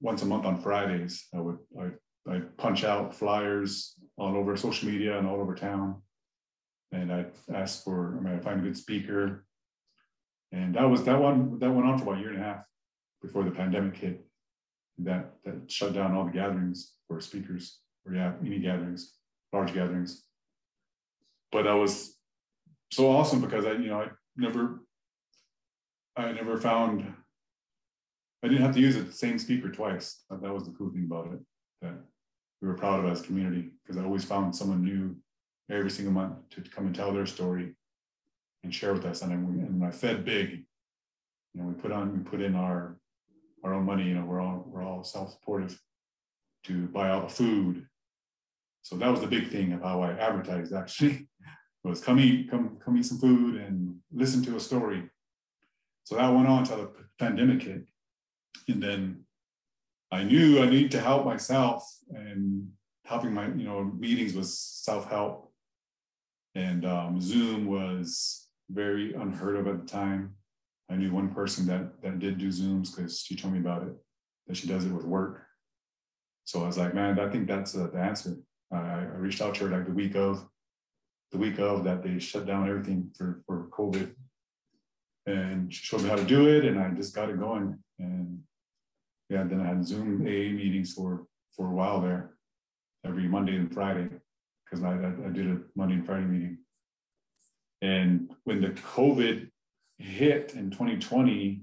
Once 0.00 0.22
a 0.22 0.26
month 0.26 0.46
on 0.46 0.60
Fridays, 0.60 1.26
I 1.34 1.40
would 1.40 1.58
I 1.78 1.90
I 2.30 2.40
punch 2.56 2.84
out 2.84 3.14
flyers 3.14 3.94
all 4.16 4.36
over 4.36 4.56
social 4.56 4.88
media 4.88 5.18
and 5.18 5.26
all 5.26 5.40
over 5.40 5.54
town. 5.54 6.02
And 6.92 7.12
I 7.12 7.26
asked 7.52 7.84
for, 7.84 8.16
I 8.18 8.20
mean, 8.20 8.34
I 8.34 8.40
find 8.40 8.60
a 8.60 8.62
good 8.62 8.76
speaker. 8.76 9.44
And 10.52 10.74
that 10.74 10.88
was 10.88 11.04
that 11.04 11.20
one 11.20 11.58
that 11.58 11.70
went 11.70 11.86
on 11.86 11.98
for 11.98 12.04
about 12.04 12.18
a 12.18 12.20
year 12.20 12.30
and 12.30 12.40
a 12.40 12.44
half 12.44 12.64
before 13.22 13.44
the 13.44 13.50
pandemic 13.50 13.96
hit. 13.96 14.26
That 14.98 15.32
that 15.44 15.70
shut 15.70 15.94
down 15.94 16.14
all 16.14 16.24
the 16.24 16.32
gatherings 16.32 16.94
for 17.08 17.20
speakers 17.20 17.78
or 18.04 18.14
yeah, 18.14 18.32
any 18.44 18.58
gatherings, 18.58 19.14
large 19.52 19.74
gatherings. 19.74 20.24
But 21.52 21.64
that 21.64 21.74
was 21.74 22.16
so 22.92 23.10
awesome 23.10 23.40
because 23.40 23.66
I, 23.66 23.72
you 23.72 23.88
know, 23.88 24.00
I 24.00 24.08
never 24.36 24.80
I 26.16 26.32
never 26.32 26.58
found 26.58 27.12
I 28.42 28.48
didn't 28.48 28.62
have 28.62 28.74
to 28.74 28.80
use 28.80 28.96
the 28.96 29.12
same 29.12 29.38
speaker 29.38 29.70
twice. 29.70 30.22
That 30.30 30.54
was 30.54 30.64
the 30.64 30.72
cool 30.72 30.90
thing 30.90 31.04
about 31.04 31.32
it 31.32 31.40
that 31.82 31.94
we 32.60 32.68
were 32.68 32.74
proud 32.74 33.04
of 33.04 33.10
as 33.10 33.22
community 33.22 33.70
because 33.82 34.00
I 34.00 34.04
always 34.04 34.24
found 34.24 34.54
someone 34.54 34.82
new 34.82 35.16
every 35.70 35.90
single 35.90 36.12
month 36.12 36.36
to 36.50 36.62
come 36.62 36.86
and 36.86 36.94
tell 36.94 37.12
their 37.12 37.26
story 37.26 37.74
and 38.62 38.74
share 38.74 38.92
with 38.92 39.04
us. 39.04 39.22
And, 39.22 39.32
I, 39.32 39.36
and 39.36 39.84
I 39.84 39.90
fed 39.90 40.24
big, 40.24 40.64
you 41.54 41.60
know, 41.60 41.68
we 41.68 41.74
put 41.74 41.92
on, 41.92 42.12
we 42.12 42.18
put 42.18 42.40
in 42.40 42.54
our, 42.54 42.98
our 43.62 43.74
own 43.74 43.84
money, 43.84 44.04
you 44.04 44.14
know, 44.14 44.24
we're 44.24 44.40
all, 44.40 44.64
we're 44.66 44.82
all 44.82 45.04
self-supportive 45.04 45.80
to 46.64 46.86
buy 46.88 47.10
all 47.10 47.22
the 47.22 47.28
food. 47.28 47.86
So 48.82 48.96
that 48.96 49.10
was 49.10 49.20
the 49.20 49.26
big 49.26 49.50
thing 49.50 49.72
of 49.72 49.82
how 49.82 50.02
I 50.02 50.12
advertised 50.12 50.72
actually 50.72 51.28
was 51.84 52.00
come 52.00 52.18
eat, 52.18 52.50
come, 52.50 52.78
come 52.84 52.96
eat 52.96 53.06
some 53.06 53.18
food 53.18 53.56
and 53.56 53.96
listen 54.12 54.42
to 54.44 54.56
a 54.56 54.60
story. 54.60 55.08
So 56.04 56.16
that 56.16 56.34
went 56.34 56.48
on 56.48 56.60
until 56.60 56.78
the 56.78 56.90
pandemic 57.18 57.62
hit. 57.62 57.84
And 58.68 58.82
then 58.82 59.24
I 60.10 60.24
knew 60.24 60.60
I 60.60 60.68
needed 60.68 60.90
to 60.92 61.00
help 61.00 61.24
myself 61.24 61.88
and 62.10 62.68
helping 63.04 63.32
my, 63.32 63.46
you 63.46 63.64
know, 63.64 63.84
meetings 63.84 64.34
was 64.34 64.58
self-help. 64.58 65.52
And 66.54 66.84
um, 66.84 67.20
Zoom 67.20 67.66
was 67.66 68.48
very 68.70 69.14
unheard 69.14 69.56
of 69.56 69.66
at 69.66 69.80
the 69.80 69.86
time. 69.86 70.34
I 70.90 70.96
knew 70.96 71.12
one 71.12 71.32
person 71.32 71.66
that 71.66 72.02
that 72.02 72.18
did 72.18 72.38
do 72.38 72.48
Zooms 72.48 72.94
because 72.94 73.20
she 73.20 73.36
told 73.36 73.54
me 73.54 73.60
about 73.60 73.82
it, 73.82 73.94
that 74.48 74.56
she 74.56 74.66
does 74.66 74.84
it 74.84 74.92
with 74.92 75.04
work. 75.04 75.46
So 76.44 76.64
I 76.64 76.66
was 76.66 76.78
like, 76.78 76.94
man, 76.94 77.20
I 77.20 77.28
think 77.28 77.46
that's 77.46 77.76
uh, 77.76 77.88
the 77.92 78.00
answer. 78.00 78.36
I, 78.72 78.76
I 78.76 79.16
reached 79.16 79.40
out 79.40 79.54
to 79.56 79.64
her 79.64 79.76
like 79.76 79.86
the 79.86 79.92
week 79.92 80.14
of, 80.14 80.46
the 81.32 81.38
week 81.38 81.58
of 81.58 81.84
that 81.84 82.02
they 82.02 82.18
shut 82.18 82.46
down 82.46 82.68
everything 82.68 83.10
for, 83.16 83.42
for 83.46 83.68
COVID. 83.70 84.12
And 85.26 85.72
she 85.72 85.84
showed 85.84 86.02
me 86.02 86.08
how 86.08 86.16
to 86.16 86.24
do 86.24 86.48
it 86.48 86.64
and 86.64 86.78
I 86.78 86.90
just 86.90 87.14
got 87.14 87.30
it 87.30 87.38
going. 87.38 87.78
And 87.98 88.40
yeah, 89.28 89.44
then 89.44 89.60
I 89.60 89.66
had 89.66 89.86
Zoom 89.86 90.22
AA 90.22 90.50
meetings 90.52 90.92
for 90.92 91.26
for 91.60 91.66
a 91.66 91.74
while 91.74 92.00
there, 92.00 92.30
every 93.04 93.28
Monday 93.28 93.56
and 93.56 93.72
Friday, 93.72 94.08
because 94.64 94.84
I, 94.84 94.92
I, 94.92 95.08
I 95.26 95.30
did 95.30 95.46
a 95.46 95.58
Monday 95.74 95.96
and 95.96 96.06
Friday 96.06 96.24
meeting. 96.24 96.58
And 97.82 98.30
when 98.44 98.60
the 98.60 98.70
COVID 98.70 99.48
hit 99.98 100.54
in 100.54 100.70
2020, 100.70 101.62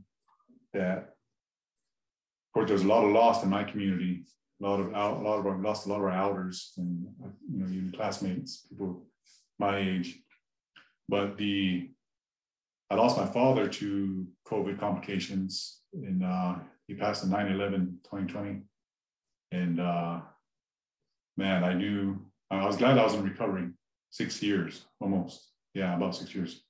that 0.73 0.97
of 0.97 2.53
course 2.53 2.69
there's 2.69 2.83
a 2.83 2.87
lot 2.87 3.05
of 3.05 3.11
loss 3.11 3.43
in 3.43 3.49
my 3.49 3.63
community. 3.63 4.25
A 4.61 4.65
lot 4.65 4.79
of 4.79 4.87
a 4.87 5.23
lot 5.23 5.39
of 5.39 5.45
our 5.45 5.57
lost 5.61 5.85
a 5.85 5.89
lot 5.89 5.97
of 5.97 6.03
our 6.03 6.11
elders 6.11 6.73
and 6.77 7.07
you 7.51 7.59
know 7.59 7.67
even 7.67 7.91
classmates, 7.91 8.65
people 8.69 9.05
my 9.59 9.77
age. 9.77 10.19
But 11.07 11.37
the 11.37 11.91
I 12.89 12.95
lost 12.95 13.17
my 13.17 13.25
father 13.25 13.67
to 13.67 14.27
COVID 14.47 14.79
complications 14.79 15.81
and 15.93 16.23
uh, 16.23 16.55
he 16.87 16.93
passed 16.93 17.23
in 17.23 17.29
9 17.29 17.51
11 17.51 17.99
2020. 18.03 18.61
And 19.51 19.79
uh, 19.79 20.21
man, 21.35 21.63
I 21.63 21.73
knew, 21.73 22.19
I 22.49 22.65
was 22.65 22.77
glad 22.77 22.97
I 22.97 23.03
was 23.03 23.13
in 23.13 23.23
recovery 23.23 23.69
six 24.09 24.41
years 24.41 24.85
almost. 24.99 25.51
Yeah, 25.73 25.95
about 25.95 26.15
six 26.15 26.33
years. 26.33 26.63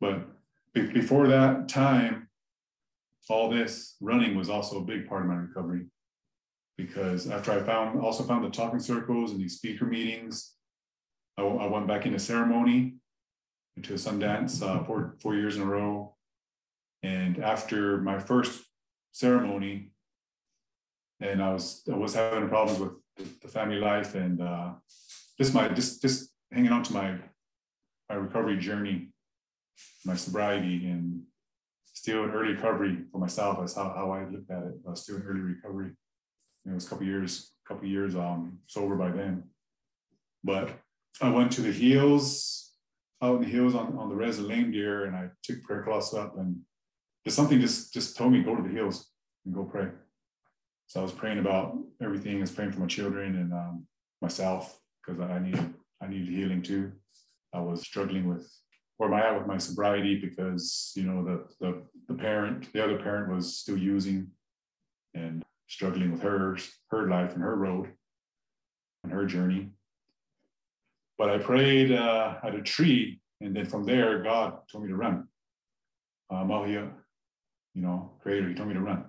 But 0.00 0.26
be- 0.74 0.92
before 0.92 1.28
that 1.28 1.68
time, 1.68 2.28
all 3.28 3.48
this 3.48 3.96
running 4.00 4.36
was 4.36 4.50
also 4.50 4.78
a 4.78 4.84
big 4.84 5.08
part 5.08 5.22
of 5.22 5.28
my 5.28 5.36
recovery 5.36 5.86
because 6.76 7.28
after 7.30 7.52
I 7.52 7.60
found 7.62 8.00
also 8.00 8.24
found 8.24 8.44
the 8.44 8.50
talking 8.50 8.80
circles 8.80 9.32
and 9.32 9.40
these 9.40 9.56
speaker 9.56 9.84
meetings, 9.84 10.52
I, 11.36 11.42
I 11.42 11.66
went 11.66 11.86
back 11.86 12.06
into 12.06 12.18
ceremony 12.18 12.94
into 13.76 13.94
a 13.94 13.96
Sundance 13.96 14.62
uh, 14.62 14.84
four 14.84 15.16
four 15.20 15.34
years 15.34 15.56
in 15.56 15.62
a 15.62 15.66
row. 15.66 16.14
And 17.02 17.42
after 17.42 17.98
my 17.98 18.18
first 18.18 18.62
ceremony, 19.12 19.92
and 21.20 21.42
I 21.42 21.52
was 21.52 21.82
I 21.90 21.96
was 21.96 22.14
having 22.14 22.48
problems 22.48 22.80
with 22.80 23.40
the, 23.40 23.48
family 23.48 23.76
life 23.76 24.14
and 24.14 24.40
uh, 24.40 24.72
just 25.38 25.54
my 25.54 25.68
just 25.68 26.02
just 26.02 26.30
hanging 26.50 26.72
on 26.72 26.82
to 26.84 26.92
my 26.92 27.18
my 28.08 28.16
recovery 28.16 28.58
journey, 28.58 29.08
my 30.04 30.16
sobriety, 30.16 30.86
and 30.86 31.22
still 31.92 32.24
in 32.24 32.30
early 32.30 32.54
recovery 32.54 33.04
for 33.10 33.18
myself. 33.18 33.58
That's 33.58 33.74
how, 33.74 33.92
how 33.96 34.10
I 34.10 34.24
looked 34.28 34.50
at 34.50 34.62
it. 34.64 34.74
I 34.86 34.90
was 34.90 35.02
still 35.02 35.16
in 35.16 35.22
early 35.22 35.40
recovery. 35.40 35.92
It 36.66 36.72
was 36.72 36.86
a 36.86 36.90
couple 36.90 37.06
years, 37.06 37.52
couple 37.66 37.86
years 37.86 38.14
um 38.16 38.58
sober 38.66 38.96
by 38.96 39.10
then. 39.10 39.44
But 40.44 40.70
I 41.20 41.28
went 41.28 41.52
to 41.52 41.60
the 41.60 41.72
hills, 41.72 42.72
out 43.22 43.36
in 43.36 43.42
the 43.42 43.48
hills 43.48 43.74
on, 43.74 43.96
on 43.96 44.08
the 44.08 44.14
res 44.14 44.38
of 44.38 44.48
deer, 44.48 45.04
and 45.04 45.14
I 45.14 45.28
took 45.42 45.62
prayer 45.62 45.82
cloths 45.82 46.14
up 46.14 46.38
and 46.38 46.60
just 47.24 47.36
something 47.36 47.60
just 47.60 47.92
just 47.92 48.16
told 48.16 48.32
me 48.32 48.42
go 48.42 48.56
to 48.56 48.62
the 48.62 48.74
hills 48.74 49.10
and 49.44 49.54
go 49.54 49.64
pray. 49.64 49.88
So 50.86 51.00
I 51.00 51.02
was 51.02 51.12
praying 51.12 51.38
about 51.38 51.76
everything. 52.02 52.38
I 52.38 52.40
was 52.40 52.50
praying 52.50 52.72
for 52.72 52.80
my 52.80 52.86
children 52.86 53.36
and 53.36 53.52
um, 53.52 53.86
myself 54.20 54.78
because 55.04 55.20
I 55.20 55.38
needed 55.38 55.72
I 56.02 56.08
needed 56.08 56.28
healing 56.28 56.62
too. 56.62 56.92
I 57.54 57.60
was 57.60 57.82
struggling 57.82 58.28
with 58.28 58.50
where 58.96 59.12
am 59.12 59.14
I 59.14 59.26
at 59.26 59.38
with 59.38 59.46
my 59.46 59.58
sobriety 59.58 60.18
because 60.20 60.92
you 60.94 61.04
know 61.04 61.24
the 61.24 61.46
the 61.60 61.82
the 62.08 62.14
parent, 62.14 62.72
the 62.72 62.82
other 62.82 62.98
parent 62.98 63.32
was 63.32 63.56
still 63.56 63.78
using 63.78 64.28
and 65.14 65.42
struggling 65.66 66.12
with 66.12 66.22
hers, 66.22 66.70
her 66.90 67.08
life 67.08 67.34
and 67.34 67.42
her 67.42 67.56
road 67.56 67.92
and 69.02 69.12
her 69.12 69.26
journey. 69.26 69.70
But 71.18 71.30
I 71.30 71.38
prayed 71.38 71.92
uh, 71.92 72.36
at 72.42 72.54
a 72.54 72.62
tree, 72.62 73.20
and 73.40 73.54
then 73.54 73.66
from 73.66 73.84
there, 73.84 74.22
God 74.22 74.58
told 74.70 74.84
me 74.84 74.90
to 74.90 74.96
run. 74.96 75.28
Oh, 76.30 76.64
yeah, 76.64 76.86
you 77.74 77.82
know, 77.82 78.10
creator, 78.22 78.48
he 78.48 78.54
told 78.54 78.68
me 78.68 78.74
to 78.74 78.80
run. 78.80 79.04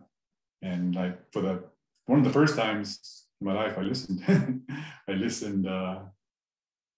And 0.61 0.95
like 0.95 1.19
for 1.31 1.41
the 1.41 1.63
one 2.05 2.19
of 2.19 2.25
the 2.25 2.31
first 2.31 2.55
times 2.55 3.25
in 3.39 3.47
my 3.47 3.53
life, 3.53 3.77
I 3.77 3.81
listened. 3.81 4.23
I 5.07 5.11
listened. 5.11 5.67
Uh, 5.67 5.99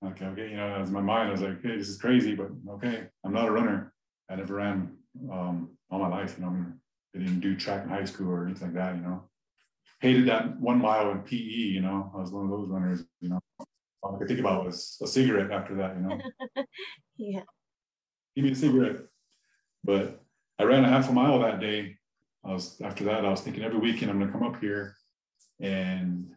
okay, 0.06 0.26
okay, 0.26 0.50
you 0.52 0.58
know, 0.58 0.82
as 0.82 0.92
my 0.92 1.02
mind, 1.02 1.30
I 1.30 1.32
was 1.32 1.42
like, 1.42 1.62
hey, 1.62 1.78
this 1.78 1.90
is 1.90 1.98
crazy, 1.98 2.36
but 2.36 2.50
okay, 2.74 3.08
I'm 3.24 3.34
not 3.34 3.48
a 3.48 3.52
runner. 3.52 3.94
I 4.30 4.36
never 4.36 4.56
ran 4.56 4.98
um, 5.32 5.70
all 5.90 6.00
my 6.00 6.08
life. 6.08 6.36
You 6.38 6.46
know, 6.46 6.66
I 7.16 7.20
didn't 7.20 7.40
do 7.40 7.56
track 7.56 7.84
in 7.84 7.90
high 7.90 8.06
school 8.06 8.30
or 8.30 8.46
anything 8.46 8.68
like 8.68 8.76
that, 8.76 8.96
you 8.96 9.02
know. 9.02 9.24
Hated 10.02 10.28
that 10.28 10.60
one 10.60 10.80
mile 10.80 11.12
in 11.12 11.20
PE, 11.20 11.36
you 11.38 11.82
know. 11.82 12.12
I 12.14 12.20
was 12.20 12.32
one 12.32 12.46
of 12.46 12.52
those 12.52 12.70
runners, 12.70 13.04
you 13.22 13.30
know. 13.30 13.40
All 14.04 14.16
I 14.16 14.20
could 14.20 14.28
think 14.28 14.40
about 14.40 14.66
was 14.66 14.98
a 15.02 15.08
cigarette 15.08 15.52
after 15.52 15.76
that, 15.76 15.96
you 15.96 16.02
know. 16.02 16.66
yeah. 17.18 17.42
Give 18.36 18.46
me 18.46 18.52
a 18.52 18.56
cigarette. 18.56 19.02
But 19.84 20.22
I 20.60 20.64
ran 20.64 20.86
a 20.86 20.90
half 20.90 21.10
a 21.10 21.14
mile 21.14 21.40
that 21.40 21.60
day. 21.60 21.98
I 22.44 22.54
was 22.54 22.80
after 22.82 23.04
that, 23.06 23.26
I 23.26 23.30
was 23.30 23.42
thinking 23.42 23.64
every 23.64 23.80
weekend 23.80 24.12
I'm 24.12 24.20
gonna 24.20 24.32
come 24.32 24.44
up 24.44 24.60
here 24.60 24.96
and 25.60 26.28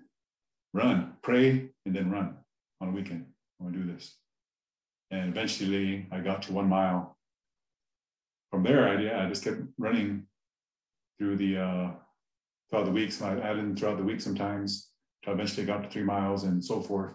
run, 0.72 1.14
pray, 1.22 1.70
and 1.84 1.94
then 1.94 2.10
run 2.10 2.36
on 2.80 2.88
a 2.88 2.92
weekend. 2.92 3.26
I'm 3.60 3.66
gonna 3.66 3.84
do 3.84 3.92
this. 3.92 4.16
And 5.10 5.30
eventually 5.30 6.06
I 6.10 6.20
got 6.20 6.42
to 6.42 6.52
one 6.52 6.68
mile. 6.68 7.16
From 8.50 8.62
there, 8.62 8.88
I 8.88 9.00
yeah, 9.00 9.24
I 9.24 9.28
just 9.28 9.44
kept 9.44 9.60
running 9.76 10.26
through 11.18 11.36
the 11.36 11.58
uh 11.58 11.90
throughout 12.70 12.86
the 12.86 12.92
weeks. 12.92 13.22
I 13.22 13.38
added 13.38 13.78
throughout 13.78 13.96
the 13.96 14.04
week 14.04 14.20
sometimes 14.20 14.88
I 15.26 15.32
eventually 15.32 15.66
got 15.66 15.82
to 15.82 15.90
three 15.90 16.02
miles 16.02 16.44
and 16.44 16.64
so 16.64 16.80
forth. 16.80 17.12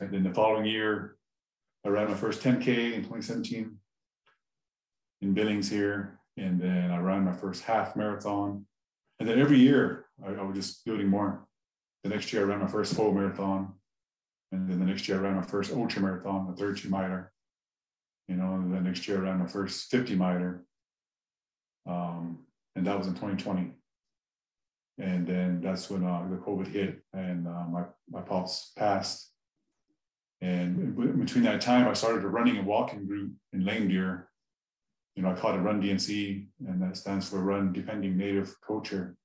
And 0.00 0.12
then 0.12 0.24
the 0.24 0.34
following 0.34 0.66
year, 0.66 1.16
I 1.84 1.88
ran 1.88 2.08
my 2.08 2.14
first 2.14 2.42
10K 2.42 2.92
in 2.92 3.02
2017 3.02 3.76
in 5.22 5.34
Billings 5.34 5.70
here. 5.70 6.20
And 6.36 6.60
then 6.60 6.90
I 6.90 6.98
ran 6.98 7.24
my 7.24 7.32
first 7.32 7.62
half 7.62 7.94
marathon. 7.96 8.66
And 9.20 9.28
then 9.28 9.38
every 9.38 9.58
year 9.58 10.06
I, 10.26 10.32
I 10.32 10.42
was 10.42 10.56
just 10.56 10.84
building 10.84 11.08
more. 11.08 11.46
The 12.02 12.10
next 12.10 12.32
year 12.32 12.42
I 12.42 12.46
ran 12.46 12.60
my 12.60 12.66
first 12.66 12.94
full 12.94 13.12
marathon. 13.12 13.72
And 14.52 14.68
then 14.68 14.78
the 14.78 14.84
next 14.84 15.08
year 15.08 15.18
I 15.18 15.20
ran 15.22 15.36
my 15.36 15.42
first 15.42 15.72
ultra 15.72 16.02
marathon, 16.02 16.46
the 16.50 16.56
32 16.56 16.88
miler. 16.88 17.32
You 18.28 18.36
know, 18.36 18.54
and 18.54 18.74
then 18.74 18.84
next 18.84 19.06
year 19.06 19.18
I 19.18 19.20
ran 19.20 19.38
my 19.38 19.46
first 19.46 19.90
50 19.90 20.16
miler. 20.16 20.64
Um, 21.86 22.40
and 22.74 22.86
that 22.86 22.98
was 22.98 23.06
in 23.06 23.14
2020. 23.14 23.72
And 24.98 25.26
then 25.26 25.60
that's 25.60 25.90
when 25.90 26.04
uh, 26.04 26.26
the 26.30 26.36
COVID 26.36 26.68
hit 26.68 27.02
and 27.12 27.48
uh, 27.48 27.64
my, 27.68 27.84
my 28.10 28.20
pops 28.20 28.72
passed. 28.76 29.30
And 30.40 31.18
between 31.18 31.44
that 31.44 31.60
time, 31.60 31.88
I 31.88 31.94
started 31.94 32.22
a 32.22 32.28
running 32.28 32.58
and 32.58 32.66
walking 32.66 33.06
group 33.06 33.32
in 33.52 33.64
Lame 33.64 33.88
Deer. 33.88 34.28
You 35.16 35.22
know, 35.22 35.30
I 35.30 35.34
called 35.34 35.56
it 35.56 35.60
Run 35.60 35.80
DNC, 35.80 36.46
and 36.66 36.82
that 36.82 36.96
stands 36.96 37.28
for 37.28 37.40
Run 37.40 37.72
Defending 37.72 38.16
Native 38.16 38.54
Culture. 38.60 39.16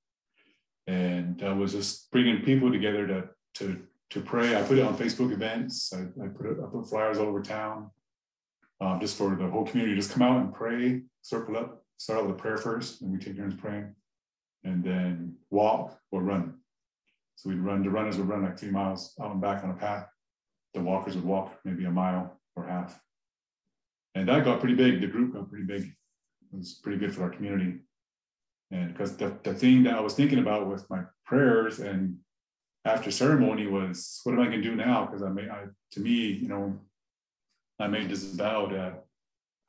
And 0.87 1.43
I 1.43 1.51
was 1.51 1.73
just 1.73 2.09
bringing 2.11 2.41
people 2.43 2.71
together 2.71 3.05
to, 3.07 3.29
to, 3.55 3.81
to 4.11 4.21
pray. 4.21 4.55
I 4.55 4.61
put 4.61 4.77
it 4.77 4.85
on 4.85 4.97
Facebook 4.97 5.33
events. 5.33 5.93
I, 5.93 6.01
I 6.23 6.27
put 6.29 6.45
it, 6.45 6.57
I 6.63 6.67
put 6.71 6.89
flyers 6.89 7.17
all 7.17 7.27
over 7.27 7.41
town, 7.41 7.91
um, 8.79 8.99
just 8.99 9.17
for 9.17 9.35
the 9.35 9.47
whole 9.47 9.65
community. 9.65 9.95
Just 9.95 10.11
come 10.11 10.23
out 10.23 10.39
and 10.39 10.53
pray, 10.53 11.01
circle 11.21 11.57
up, 11.57 11.83
start 11.97 12.19
out 12.19 12.27
with 12.27 12.35
a 12.35 12.39
prayer 12.39 12.57
first, 12.57 13.01
and 13.01 13.11
we 13.11 13.17
take 13.17 13.35
turns 13.35 13.55
praying, 13.55 13.93
and 14.63 14.83
then 14.83 15.35
walk 15.49 15.97
or 16.11 16.21
run. 16.21 16.55
So 17.35 17.49
we'd 17.49 17.59
run. 17.59 17.83
The 17.83 17.89
runners 17.89 18.17
would 18.17 18.27
run 18.27 18.43
like 18.43 18.59
three 18.59 18.71
miles 18.71 19.13
out 19.21 19.31
and 19.31 19.41
back 19.41 19.63
on 19.63 19.69
a 19.71 19.75
path. 19.75 20.07
The 20.73 20.81
walkers 20.81 21.15
would 21.15 21.25
walk 21.25 21.57
maybe 21.63 21.85
a 21.85 21.91
mile 21.91 22.39
or 22.55 22.65
half. 22.65 22.99
And 24.15 24.27
that 24.27 24.43
got 24.43 24.59
pretty 24.59 24.75
big. 24.75 25.01
The 25.01 25.07
group 25.07 25.33
got 25.33 25.49
pretty 25.49 25.65
big. 25.65 25.83
It 25.83 26.57
was 26.57 26.73
pretty 26.73 26.97
good 26.97 27.13
for 27.13 27.23
our 27.23 27.29
community. 27.29 27.79
And 28.71 28.91
because 28.91 29.17
the, 29.17 29.37
the 29.43 29.53
thing 29.53 29.83
that 29.83 29.95
I 29.95 30.01
was 30.01 30.13
thinking 30.13 30.39
about 30.39 30.67
with 30.67 30.89
my 30.89 31.01
prayers 31.25 31.79
and 31.79 32.17
after 32.85 33.11
ceremony 33.11 33.67
was, 33.67 34.19
what 34.23 34.33
am 34.33 34.41
I 34.41 34.45
going 34.45 34.61
to 34.61 34.69
do 34.69 34.75
now? 34.75 35.05
Because 35.05 35.23
I 35.23 35.29
made, 35.29 35.49
I, 35.49 35.65
to 35.91 35.99
me, 35.99 36.11
you 36.11 36.47
know, 36.47 36.79
I 37.79 37.87
made 37.87 38.09
this 38.09 38.23
vow 38.23 38.67
to 38.67 38.95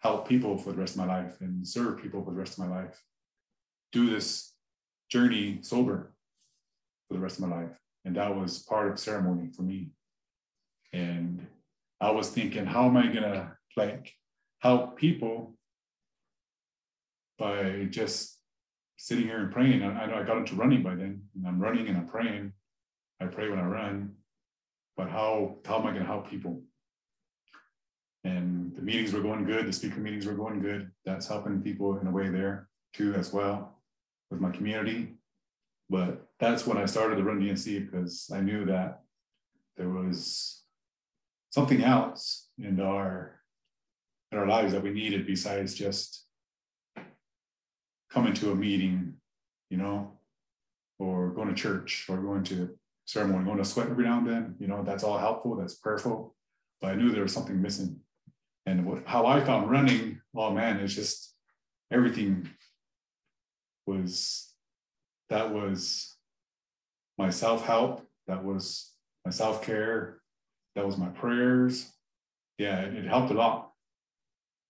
help 0.00 0.28
people 0.28 0.58
for 0.58 0.72
the 0.72 0.78
rest 0.78 0.94
of 0.96 1.06
my 1.06 1.06
life 1.06 1.40
and 1.40 1.66
serve 1.66 2.02
people 2.02 2.24
for 2.24 2.32
the 2.32 2.38
rest 2.38 2.58
of 2.58 2.66
my 2.66 2.82
life. 2.82 3.02
Do 3.92 4.10
this 4.10 4.49
journey 5.10 5.58
sober 5.62 6.12
for 7.08 7.14
the 7.14 7.20
rest 7.20 7.38
of 7.38 7.48
my 7.48 7.56
life. 7.56 7.76
And 8.04 8.16
that 8.16 8.34
was 8.34 8.60
part 8.60 8.90
of 8.90 8.98
ceremony 8.98 9.50
for 9.54 9.62
me. 9.62 9.90
And 10.92 11.46
I 12.00 12.10
was 12.10 12.30
thinking, 12.30 12.64
how 12.64 12.86
am 12.86 12.96
I 12.96 13.06
going 13.06 13.22
to 13.22 13.52
like 13.76 14.14
help 14.60 14.96
people 14.96 15.54
by 17.38 17.88
just 17.90 18.38
sitting 18.96 19.26
here 19.26 19.40
and 19.40 19.52
praying? 19.52 19.82
I, 19.82 20.06
know 20.06 20.14
I 20.14 20.22
got 20.22 20.38
into 20.38 20.54
running 20.54 20.82
by 20.82 20.94
then, 20.94 21.22
and 21.34 21.46
I'm 21.46 21.60
running 21.60 21.88
and 21.88 21.96
I'm 21.96 22.08
praying. 22.08 22.52
I 23.20 23.26
pray 23.26 23.50
when 23.50 23.58
I 23.58 23.66
run, 23.66 24.12
but 24.96 25.10
how 25.10 25.58
how 25.66 25.78
am 25.78 25.86
I 25.86 25.90
going 25.90 26.02
to 26.02 26.06
help 26.06 26.30
people? 26.30 26.62
And 28.24 28.74
the 28.74 28.82
meetings 28.82 29.12
were 29.12 29.20
going 29.20 29.44
good. 29.44 29.66
The 29.66 29.72
speaker 29.72 30.00
meetings 30.00 30.26
were 30.26 30.34
going 30.34 30.60
good. 30.60 30.90
That's 31.04 31.28
helping 31.28 31.60
people 31.60 31.98
in 31.98 32.06
a 32.06 32.10
way 32.10 32.28
there 32.28 32.68
too, 32.94 33.14
as 33.14 33.32
well, 33.32 33.79
with 34.30 34.40
my 34.40 34.50
community. 34.50 35.14
But 35.88 36.26
that's 36.38 36.66
when 36.66 36.78
I 36.78 36.86
started 36.86 37.18
the 37.18 37.24
Run 37.24 37.40
DNC 37.40 37.90
because 37.90 38.30
I 38.32 38.40
knew 38.40 38.64
that 38.66 39.02
there 39.76 39.88
was 39.88 40.62
something 41.50 41.82
else 41.82 42.48
in 42.58 42.80
our 42.80 43.40
in 44.32 44.38
our 44.38 44.46
lives 44.46 44.72
that 44.72 44.82
we 44.82 44.90
needed 44.90 45.26
besides 45.26 45.74
just 45.74 46.24
coming 48.12 48.32
to 48.34 48.52
a 48.52 48.54
meeting, 48.54 49.14
you 49.70 49.76
know, 49.76 50.12
or 51.00 51.30
going 51.30 51.48
to 51.48 51.54
church 51.54 52.06
or 52.08 52.18
going 52.18 52.44
to 52.44 52.70
ceremony, 53.06 53.44
going 53.44 53.58
to 53.58 53.64
sweat 53.64 53.88
every 53.88 54.04
now 54.04 54.18
and 54.18 54.28
then. 54.28 54.54
You 54.60 54.68
know, 54.68 54.84
that's 54.84 55.02
all 55.02 55.18
helpful, 55.18 55.56
that's 55.56 55.74
prayerful. 55.74 56.36
But 56.80 56.92
I 56.92 56.94
knew 56.94 57.10
there 57.10 57.22
was 57.22 57.32
something 57.32 57.60
missing. 57.60 58.00
And 58.66 58.86
what, 58.86 59.02
how 59.06 59.26
I 59.26 59.40
found 59.40 59.70
running, 59.70 60.20
oh 60.36 60.52
man, 60.52 60.78
it's 60.78 60.94
just 60.94 61.34
everything 61.90 62.48
was 63.90 64.52
that 65.28 65.52
was 65.52 66.16
my 67.18 67.30
self 67.30 67.64
help, 67.66 68.06
that 68.28 68.44
was 68.44 68.92
my 69.24 69.30
self 69.30 69.62
care, 69.62 70.20
that 70.76 70.86
was 70.86 70.96
my 70.96 71.08
prayers. 71.08 71.90
Yeah, 72.58 72.80
it, 72.80 72.94
it, 72.94 73.06
helped 73.06 73.30
a 73.30 73.34
lot. 73.34 73.72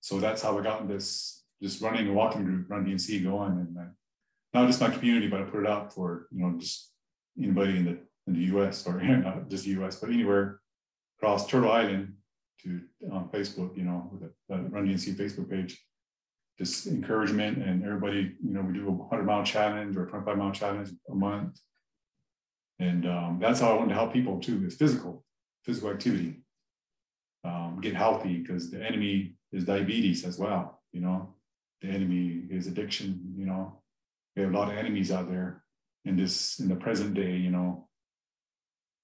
So 0.01 0.19
that's 0.21 0.43
how 0.43 0.59
I 0.59 0.63
got 0.63 0.89
this 0.89 1.43
just 1.63 1.83
running 1.83 2.09
a 2.09 2.13
walking 2.13 2.45
group, 2.45 2.71
Run 2.71 2.87
DNC 2.87 3.23
going, 3.25 3.53
and 3.53 3.77
uh, 3.77 3.91
not 4.55 4.67
just 4.67 4.81
my 4.81 4.91
community, 4.91 5.29
but 5.29 5.41
I 5.41 5.45
put 5.45 5.65
it 5.65 5.71
out 5.71 5.93
for 5.93 6.29
you 6.33 6.41
know 6.41 6.59
just 6.59 6.91
anybody 7.39 7.77
in 7.77 7.85
the 7.85 7.99
in 8.27 8.33
the 8.35 8.47
U.S. 8.55 8.87
or 8.87 9.01
not 9.27 9.51
just 9.51 9.65
the 9.65 9.71
U.S. 9.81 9.97
but 9.97 10.11
anywhere 10.11 10.61
across 11.19 11.47
Turtle 11.47 11.73
Island 11.73 12.15
to 12.63 12.81
on 13.13 13.29
Facebook. 13.29 13.77
You 13.77 13.85
know, 13.85 14.09
with 14.11 14.23
the, 14.23 14.31
the 14.49 14.63
Run 14.71 14.87
DNC 14.89 15.15
Facebook 15.17 15.51
page. 15.51 15.79
Just 16.61 16.87
encouragement 16.87 17.59
and 17.59 17.83
everybody, 17.83 18.37
you 18.45 18.53
know, 18.53 18.61
we 18.61 18.75
do 18.75 18.87
a 18.87 18.93
100 18.93 19.25
mile 19.25 19.43
challenge 19.43 19.97
or 19.97 20.07
25 20.07 20.37
mile 20.37 20.53
challenge 20.53 20.91
a 21.11 21.15
month. 21.15 21.59
And 22.79 23.07
um, 23.07 23.39
that's 23.41 23.61
how 23.61 23.73
I 23.73 23.77
want 23.77 23.89
to 23.89 23.95
help 23.95 24.13
people 24.13 24.39
too. 24.39 24.63
It's 24.65 24.77
physical 24.77 25.25
physical 25.65 25.91
activity, 25.91 26.41
um, 27.45 27.79
get 27.81 27.95
healthy 27.95 28.39
because 28.39 28.71
the 28.71 28.85
enemy 28.85 29.35
is 29.53 29.65
diabetes 29.65 30.25
as 30.25 30.39
well. 30.39 30.81
You 30.93 31.01
know, 31.01 31.35
the 31.83 31.89
enemy 31.89 32.43
is 32.51 32.67
addiction. 32.67 33.35
You 33.37 33.47
know, 33.47 33.81
we 34.35 34.43
have 34.43 34.53
a 34.53 34.57
lot 34.57 34.71
of 34.71 34.79
enemies 34.79 35.11
out 35.11 35.29
there 35.29 35.65
in 36.05 36.17
this 36.17 36.59
in 36.61 36.69
the 36.69 36.77
present 36.77 37.15
day. 37.15 37.37
You 37.37 37.51
know, 37.51 37.89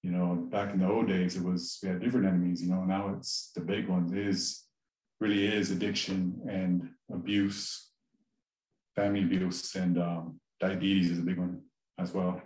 you 0.03 0.11
know, 0.11 0.35
back 0.35 0.73
in 0.73 0.79
the 0.79 0.87
old 0.87 1.07
days, 1.07 1.35
it 1.35 1.43
was 1.43 1.79
we 1.81 1.89
had 1.89 1.99
different 1.99 2.27
enemies. 2.27 2.61
You 2.61 2.69
know, 2.69 2.83
now 2.83 3.13
it's 3.17 3.51
the 3.55 3.61
big 3.61 3.87
ones 3.87 4.13
is 4.13 4.63
really 5.19 5.45
is 5.47 5.71
addiction 5.71 6.41
and 6.49 6.89
abuse, 7.11 7.89
family 8.95 9.21
abuse, 9.21 9.75
and 9.75 9.97
um, 10.01 10.39
diabetes 10.59 11.11
is 11.11 11.19
a 11.19 11.23
big 11.23 11.37
one 11.37 11.61
as 11.97 12.13
well. 12.13 12.41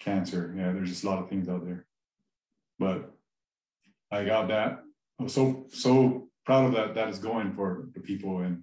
Cancer, 0.00 0.54
yeah, 0.56 0.72
there's 0.72 0.90
just 0.90 1.04
a 1.04 1.08
lot 1.08 1.22
of 1.22 1.28
things 1.28 1.48
out 1.48 1.64
there. 1.64 1.86
But 2.78 3.10
I 4.10 4.24
got 4.24 4.48
that. 4.48 4.80
I'm 5.20 5.28
so 5.28 5.66
so 5.70 6.28
proud 6.44 6.66
of 6.66 6.72
that. 6.72 6.94
That 6.94 7.08
is 7.08 7.18
going 7.18 7.54
for 7.54 7.88
the 7.94 8.00
people. 8.00 8.40
And 8.40 8.62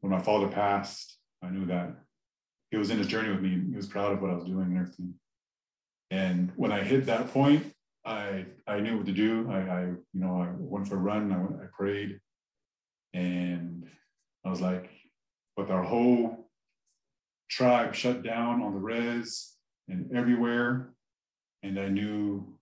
when 0.00 0.12
my 0.12 0.20
father 0.20 0.48
passed, 0.48 1.18
I 1.42 1.50
knew 1.50 1.66
that 1.66 1.96
he 2.70 2.76
was 2.76 2.90
in 2.90 2.98
his 2.98 3.06
journey 3.06 3.30
with 3.30 3.42
me. 3.42 3.62
He 3.70 3.76
was 3.76 3.86
proud 3.86 4.12
of 4.12 4.22
what 4.22 4.30
I 4.30 4.34
was 4.34 4.44
doing 4.44 4.66
and 4.66 4.78
everything. 4.78 5.14
And 6.10 6.52
when 6.56 6.72
I 6.72 6.82
hit 6.82 7.06
that 7.06 7.32
point, 7.32 7.72
I 8.04 8.46
I 8.66 8.80
knew 8.80 8.96
what 8.96 9.06
to 9.06 9.12
do. 9.12 9.50
I, 9.50 9.58
I 9.58 9.82
you 9.82 10.20
know 10.20 10.40
I 10.40 10.48
went 10.56 10.88
for 10.88 10.94
a 10.94 11.00
run. 11.00 11.32
I 11.32 11.38
went, 11.38 11.56
I 11.60 11.66
prayed, 11.76 12.20
and 13.16 13.86
I 14.44 14.50
was 14.50 14.60
like, 14.60 14.90
with 15.56 15.70
our 15.70 15.82
whole 15.82 16.50
tribe 17.48 17.94
shut 17.94 18.22
down 18.22 18.60
on 18.60 18.74
the 18.74 18.78
res 18.78 19.54
and 19.88 20.14
everywhere, 20.14 20.92
and 21.62 21.80
I 21.80 21.88
knew 21.88 22.58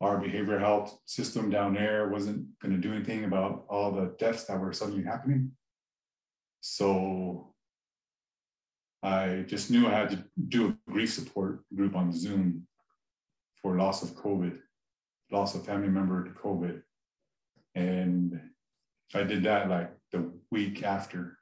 our 0.00 0.20
behavioral 0.20 0.58
health 0.58 0.98
system 1.06 1.48
down 1.48 1.74
there 1.74 2.08
wasn't 2.08 2.46
going 2.60 2.74
to 2.74 2.80
do 2.80 2.92
anything 2.92 3.24
about 3.24 3.66
all 3.68 3.92
the 3.92 4.14
deaths 4.18 4.44
that 4.44 4.58
were 4.58 4.72
suddenly 4.72 5.04
happening. 5.04 5.52
So 6.60 7.54
I 9.02 9.44
just 9.46 9.70
knew 9.70 9.86
I 9.86 9.92
had 9.92 10.10
to 10.10 10.24
do 10.48 10.68
a 10.68 10.90
grief 10.90 11.12
support 11.12 11.62
group 11.74 11.94
on 11.94 12.12
Zoom 12.12 12.66
for 13.62 13.76
loss 13.76 14.02
of 14.02 14.16
COVID, 14.16 14.58
loss 15.30 15.54
of 15.54 15.64
family 15.64 15.88
member 15.88 16.24
to 16.24 16.30
COVID. 16.30 16.82
And 17.76 18.40
I 19.14 19.22
did 19.22 19.42
that 19.44 19.68
like 19.68 19.90
the 20.12 20.30
week 20.50 20.82
after 20.82 21.38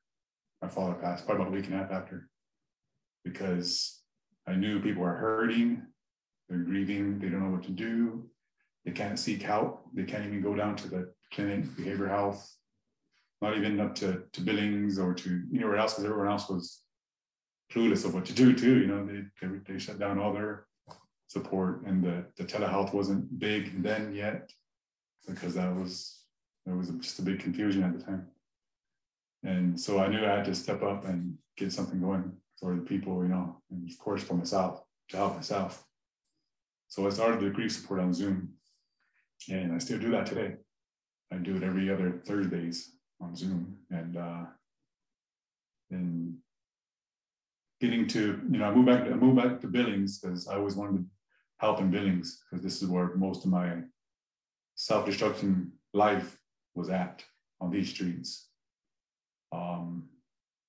my 0.62 0.68
father 0.68 0.94
passed, 0.94 1.26
probably 1.26 1.42
about 1.42 1.52
a 1.52 1.56
week 1.56 1.66
and 1.66 1.74
a 1.74 1.78
half 1.78 1.90
after. 1.92 2.28
because 3.24 4.00
I 4.46 4.54
knew 4.54 4.80
people 4.80 5.02
are 5.04 5.16
hurting, 5.16 5.82
they're 6.48 6.58
grieving, 6.58 7.18
they 7.18 7.28
don't 7.28 7.42
know 7.44 7.50
what 7.50 7.64
to 7.64 7.72
do, 7.72 8.28
they 8.84 8.92
can't 8.92 9.18
seek 9.18 9.42
help, 9.42 9.84
they 9.92 10.04
can't 10.04 10.24
even 10.24 10.40
go 10.40 10.54
down 10.54 10.76
to 10.76 10.88
the 10.88 11.12
clinic, 11.32 11.64
behavioral 11.64 12.08
health, 12.08 12.56
not 13.42 13.56
even 13.56 13.80
up 13.80 13.94
to, 13.96 14.22
to 14.32 14.40
Billings 14.40 14.98
or 14.98 15.12
to 15.14 15.42
anywhere 15.52 15.76
else 15.76 15.94
because 15.94 16.04
everyone 16.04 16.30
else 16.30 16.48
was 16.48 16.82
clueless 17.72 18.04
of 18.04 18.14
what 18.14 18.24
to 18.26 18.32
do 18.32 18.54
too. 18.54 18.78
You 18.78 18.86
know, 18.86 19.04
they, 19.04 19.22
they, 19.42 19.58
they 19.66 19.78
shut 19.78 19.98
down 19.98 20.18
all 20.20 20.32
their 20.32 20.66
support 21.26 21.84
and 21.84 22.02
the, 22.02 22.24
the 22.36 22.44
telehealth 22.44 22.94
wasn't 22.94 23.38
big 23.40 23.82
then 23.82 24.14
yet 24.14 24.50
because 25.26 25.54
that 25.54 25.74
was, 25.74 26.22
there 26.66 26.74
was 26.74 26.90
just 26.90 27.18
a 27.20 27.22
big 27.22 27.38
confusion 27.38 27.84
at 27.84 27.96
the 27.96 28.04
time. 28.04 28.26
And 29.44 29.80
so 29.80 30.00
I 30.00 30.08
knew 30.08 30.24
I 30.24 30.36
had 30.36 30.44
to 30.46 30.54
step 30.54 30.82
up 30.82 31.04
and 31.04 31.38
get 31.56 31.72
something 31.72 32.00
going 32.00 32.32
for 32.58 32.74
the 32.74 32.82
people, 32.82 33.22
you 33.22 33.28
know, 33.28 33.62
and 33.70 33.88
of 33.88 33.98
course 33.98 34.22
for 34.22 34.34
myself, 34.34 34.82
to 35.10 35.16
help 35.16 35.36
myself. 35.36 35.84
So 36.88 37.06
I 37.06 37.10
started 37.10 37.40
the 37.40 37.50
grief 37.50 37.72
support 37.72 38.00
on 38.00 38.12
Zoom 38.12 38.54
and 39.48 39.72
I 39.72 39.78
still 39.78 39.98
do 39.98 40.10
that 40.10 40.26
today. 40.26 40.56
I 41.32 41.36
do 41.36 41.56
it 41.56 41.62
every 41.62 41.90
other 41.90 42.20
Thursdays 42.26 42.92
on 43.20 43.36
Zoom 43.36 43.76
and 43.90 44.16
uh 44.16 44.44
and 45.90 46.34
getting 47.80 48.08
to, 48.08 48.40
you 48.50 48.58
know, 48.58 48.64
I 48.64 48.74
moved 48.74 48.86
back, 48.86 49.02
I 49.02 49.14
moved 49.14 49.36
back 49.36 49.60
to 49.60 49.68
Billings 49.68 50.18
because 50.18 50.48
I 50.48 50.56
always 50.56 50.74
wanted 50.74 50.98
to 50.98 51.04
help 51.58 51.80
in 51.80 51.90
Billings 51.90 52.42
because 52.50 52.64
this 52.64 52.82
is 52.82 52.88
where 52.88 53.14
most 53.14 53.44
of 53.44 53.50
my 53.50 53.82
self-destruction 54.74 55.72
life 55.94 56.36
was 56.76 56.90
at 56.90 57.24
on 57.60 57.70
these 57.70 57.88
streets. 57.88 58.48
Um, 59.52 60.08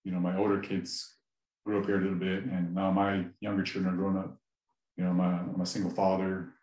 you 0.04 0.12
know, 0.12 0.20
my 0.20 0.38
older 0.38 0.60
kids 0.60 1.16
grew 1.66 1.80
up 1.80 1.86
here 1.86 1.98
a 1.98 2.02
little 2.02 2.18
bit, 2.18 2.46
and 2.46 2.74
now 2.74 2.92
my 2.92 3.26
younger 3.42 3.64
children 3.64 3.94
are 3.94 3.98
grown 3.98 4.18
up. 4.18 4.38
You 4.96 5.04
know, 5.04 5.14
my, 5.14 5.40
I'm 5.40 5.62
a 5.62 5.66
single 5.66 5.92
father. 5.92 6.54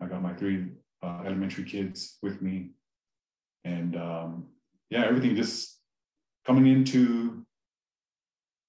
I 0.00 0.06
got 0.06 0.22
my 0.22 0.34
three 0.34 0.66
uh, 1.02 1.22
elementary 1.24 1.64
kids 1.64 2.18
with 2.22 2.42
me, 2.42 2.72
and 3.64 3.96
um, 3.96 4.46
yeah, 4.90 5.04
everything 5.06 5.34
just 5.34 5.78
coming 6.46 6.66
into 6.66 7.44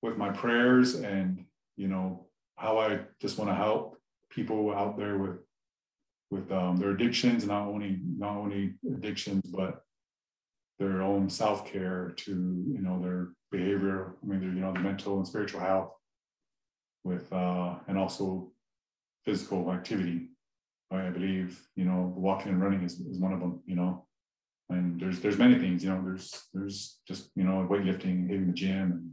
with 0.02 0.18
my 0.18 0.30
prayers 0.30 0.96
and 0.96 1.44
you 1.78 1.88
know 1.88 2.28
how 2.58 2.78
I 2.78 3.02
just 3.20 3.38
want 3.38 3.50
to 3.50 3.56
help 3.56 3.98
people 4.30 4.74
out 4.74 4.98
there 4.98 5.18
with 5.18 5.38
with 6.32 6.52
um, 6.52 6.78
their 6.78 6.92
addictions, 6.92 7.46
not 7.46 7.68
only 7.68 8.00
not 8.18 8.38
only 8.38 8.74
addictions, 8.86 9.44
but 9.46 9.85
their 10.80 11.02
own 11.02 11.30
self 11.30 11.66
care 11.66 12.14
to 12.18 12.32
you 12.32 12.82
know 12.82 13.02
their 13.02 13.30
behavior. 13.52 14.16
I 14.22 14.26
mean, 14.26 14.40
their, 14.40 14.50
you 14.50 14.62
know, 14.62 14.74
the 14.74 14.80
mental 14.80 15.18
and 15.18 15.28
spiritual 15.28 15.62
health, 15.62 15.92
with 17.04 17.32
uh, 17.32 17.76
and 17.88 17.98
also 17.98 18.52
physical 19.24 19.72
activity. 19.72 20.30
I 20.92 21.10
believe 21.10 21.68
you 21.76 21.86
know 21.86 22.14
walking 22.16 22.52
and 22.52 22.62
running 22.62 22.84
is, 22.84 23.00
is 23.00 23.20
one 23.20 23.34
of 23.34 23.40
them. 23.40 23.62
You 23.66 23.76
know, 23.76 24.06
and 24.70 25.00
there's 25.00 25.20
there's 25.20 25.38
many 25.38 25.58
things. 25.60 25.84
You 25.84 25.90
know, 25.92 26.02
there's 26.04 26.48
there's 26.54 27.00
just 27.08 27.32
you 27.36 27.44
know 27.44 27.68
weightlifting, 27.70 28.28
hitting 28.28 28.48
the 28.48 28.54
gym, 28.54 28.92
and 28.92 29.12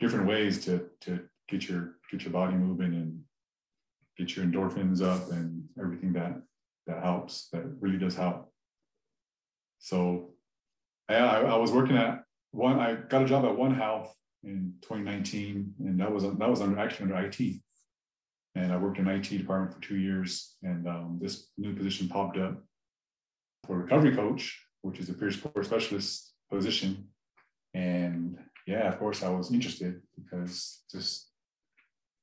different 0.00 0.26
ways 0.26 0.64
to 0.64 0.86
to 1.02 1.20
get 1.48 1.68
your 1.68 1.96
get 2.10 2.22
your 2.22 2.32
body 2.32 2.54
moving 2.54 2.94
and 2.94 3.20
get 4.16 4.36
your 4.36 4.44
endorphins 4.44 5.02
up 5.02 5.30
and 5.30 5.64
everything 5.78 6.12
that 6.12 6.40
that 6.86 7.02
helps 7.02 7.48
that 7.52 7.64
really 7.80 7.98
does 7.98 8.16
help 8.16 8.52
so 9.78 10.30
I, 11.16 11.40
I 11.40 11.56
was 11.56 11.72
working 11.72 11.96
at 11.96 12.22
one 12.52 12.78
i 12.78 12.94
got 12.94 13.22
a 13.22 13.26
job 13.26 13.44
at 13.44 13.56
one 13.56 13.74
health 13.74 14.14
in 14.42 14.74
2019 14.82 15.74
and 15.80 16.00
that 16.00 16.12
was 16.12 16.22
that 16.24 16.50
was 16.50 16.60
under 16.60 16.78
actually 16.78 17.12
under 17.12 17.26
it 17.26 17.60
and 18.54 18.72
i 18.72 18.76
worked 18.76 18.98
in 18.98 19.06
it 19.06 19.22
department 19.22 19.72
for 19.72 19.80
two 19.80 19.96
years 19.96 20.56
and 20.62 20.88
um, 20.88 21.18
this 21.20 21.48
new 21.58 21.74
position 21.74 22.08
popped 22.08 22.36
up 22.38 22.62
for 23.66 23.78
recovery 23.78 24.14
coach 24.14 24.58
which 24.82 24.98
is 24.98 25.08
a 25.08 25.14
peer 25.14 25.30
support 25.30 25.64
specialist 25.64 26.32
position. 26.50 27.08
And 27.74 28.38
yeah, 28.66 28.88
of 28.88 28.98
course 28.98 29.22
I 29.22 29.28
was 29.30 29.52
interested 29.52 30.00
because 30.16 30.82
just, 30.90 31.30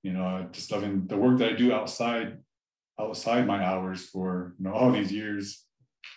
you 0.04 0.14
know, 0.14 0.48
just 0.52 0.72
loving 0.72 1.08
the 1.08 1.18
work 1.18 1.38
that 1.40 1.54
I 1.54 1.56
do 1.56 1.74
outside, 1.74 2.38
outside 3.00 3.46
my 3.46 3.64
hours 3.64 4.06
for 4.06 4.56
you 4.58 4.66
know 4.66 4.74
all 4.74 4.92
these 4.92 5.12
years 5.12 5.66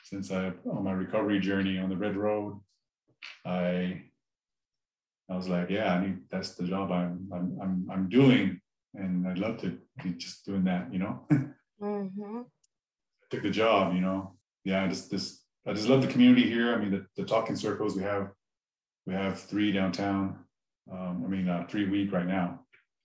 since 0.05 0.31
I 0.31 0.53
on 0.71 0.85
my 0.85 0.93
recovery 0.93 1.41
journey 1.41 1.79
on 1.79 1.89
the 1.89 1.97
red 1.97 2.17
road. 2.17 2.61
I 3.45 4.03
I 5.31 5.37
was 5.37 5.49
like, 5.49 5.71
yeah, 5.71 5.95
I 5.95 6.01
need 6.01 6.19
that's 6.31 6.55
the 6.55 6.65
job 6.65 6.91
I'm 6.91 7.29
I'm 7.33 7.59
I'm, 7.63 7.89
I'm 7.91 8.09
doing, 8.09 8.61
and 8.95 9.27
I'd 9.27 9.39
love 9.39 9.61
to 9.63 9.79
be 10.03 10.11
just 10.11 10.45
doing 10.45 10.65
that, 10.65 10.93
you 10.93 10.99
know. 10.99 11.27
mm-hmm. 11.83 12.41
took 13.31 13.43
the 13.43 13.51
job, 13.51 13.95
you 13.95 14.01
know. 14.01 14.35
Yeah, 14.65 14.85
I 14.85 14.89
just 14.89 15.11
this 15.11 15.43
I 15.67 15.73
just 15.73 15.89
love 15.89 16.03
the 16.03 16.09
community 16.09 16.49
here. 16.49 16.75
I 16.75 16.79
mean, 16.79 16.91
the, 16.91 17.07
the 17.17 17.25
talking 17.25 17.57
circles 17.57 17.97
we 17.97 18.03
have 18.03 18.31
we 19.07 19.15
have 19.15 19.41
three 19.41 19.73
downtown. 19.73 20.39
Um, 20.91 21.23
I 21.25 21.29
mean, 21.29 21.49
uh, 21.49 21.67
three 21.69 21.89
week 21.89 22.13
right 22.13 22.27
now. 22.27 22.61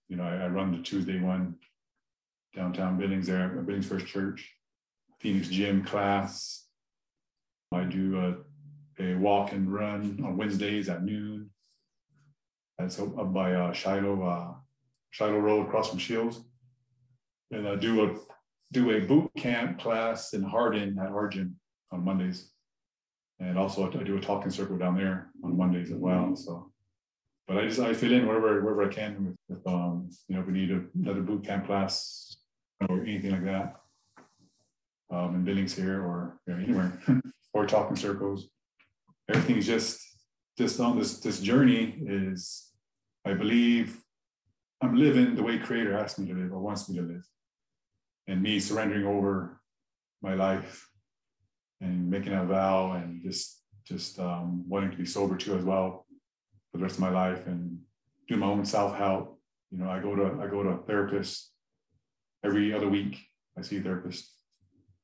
You 0.10 0.18
know, 0.18 0.24
I, 0.24 0.46
I, 0.46 0.48
run 0.48 0.72
the 0.72 0.82
Tuesday 0.82 1.20
one 1.20 1.56
downtown 2.56 2.98
Billings 2.98 3.28
there, 3.28 3.50
Billings 3.50 3.88
First 3.88 4.08
Church, 4.08 4.52
Phoenix 5.20 5.48
Gym 5.50 5.84
class. 5.84 6.65
I 7.76 7.84
do 7.84 8.20
a, 9.00 9.04
a 9.04 9.16
walk 9.16 9.52
and 9.52 9.72
run 9.72 10.22
on 10.24 10.38
Wednesdays 10.38 10.90
at 10.90 11.04
noon. 11.04 11.50
That's 12.78 13.00
up, 13.00 13.34
by 13.34 13.54
uh, 13.54 13.74
Shiloh, 13.74 14.24
uh, 14.24 14.54
Shiloh 15.12 15.40
Road 15.40 15.68
across 15.68 15.90
from 15.90 16.00
Scheels. 16.00 16.44
And 17.52 17.68
I 17.68 17.76
do 17.76 18.06
a 18.06 18.16
do 18.72 18.92
a 18.92 19.00
boot 19.00 19.32
camp 19.38 19.80
class 19.80 20.34
in 20.34 20.44
Hardin 20.44 20.98
at 21.00 21.12
Argent 21.12 21.52
on 21.92 22.04
Mondays 22.04 22.50
and 23.40 23.58
also 23.58 23.90
I 23.90 24.04
do 24.04 24.18
a 24.18 24.22
talking 24.22 24.52
circle 24.52 24.78
down 24.78 24.96
there 24.96 25.30
on 25.44 25.58
Mondays 25.58 25.92
as 25.92 25.98
well. 25.98 26.36
So, 26.36 26.72
but 27.48 27.58
I 27.58 27.68
just 27.68 27.80
I 27.80 27.94
fill 27.94 28.14
in 28.14 28.28
wherever 28.28 28.62
wherever 28.62 28.84
I 28.84 28.94
can 28.94 29.26
with, 29.26 29.36
with 29.58 29.68
um 29.74 30.10
you 30.28 30.36
know 30.36 30.42
if 30.42 30.48
we 30.48 30.54
need 30.54 30.72
a, 30.72 30.82
another 30.96 31.22
boot 31.22 31.44
camp 31.44 31.66
class 31.66 32.38
or 32.90 33.02
anything 33.02 33.32
like 33.32 33.46
that, 33.46 33.76
um 35.12 35.36
in 35.36 35.44
Billings 35.44 35.76
here 35.76 36.02
or 36.02 36.40
you 36.48 36.54
know, 36.54 36.64
anywhere 36.64 37.02
or 37.56 37.66
talking 37.66 37.96
circles. 37.96 38.50
Everything's 39.30 39.66
just 39.66 40.00
just 40.58 40.80
on 40.80 41.00
this 41.00 41.20
this 41.22 41.40
journey 41.40 41.98
is 42.06 42.72
I 43.26 43.34
believe 43.34 43.98
I'm 44.82 44.96
living 44.96 45.36
the 45.36 45.42
way 45.42 45.58
Creator 45.58 45.98
asked 45.98 46.20
me 46.20 46.28
to 46.28 46.34
live 46.34 46.52
or 46.52 46.60
wants 46.60 46.88
me 46.90 46.98
to 46.98 47.02
live, 47.02 47.26
and 48.28 48.44
me 48.44 48.60
surrendering 48.60 49.08
over 49.08 49.62
my 50.22 50.34
life 50.36 50.88
and 51.82 52.10
making 52.10 52.34
a 52.34 52.44
vow 52.46 52.92
and 52.92 53.24
just 53.24 53.64
just 53.88 54.20
um, 54.20 54.68
wanting 54.68 54.92
to 54.92 54.98
be 54.98 55.06
sober 55.06 55.38
too 55.38 55.56
as 55.56 55.64
well 55.64 56.06
for 56.72 56.78
the 56.78 56.84
rest 56.84 56.96
of 56.96 57.02
my 57.02 57.10
life 57.10 57.48
and 57.48 57.80
do 58.28 58.36
my 58.36 58.48
own 58.48 58.66
self 58.66 58.98
help. 58.98 59.40
You 59.72 59.78
know, 59.78 59.90
I 59.90 60.00
go 60.00 60.14
to 60.16 60.42
I 60.44 60.48
go 60.48 60.62
to 60.62 60.70
a 60.70 60.84
therapist 60.84 61.52
every 62.44 62.74
other 62.74 62.90
week. 62.90 63.18
I 63.58 63.62
see 63.62 63.78
a 63.78 63.82
therapist 63.82 64.30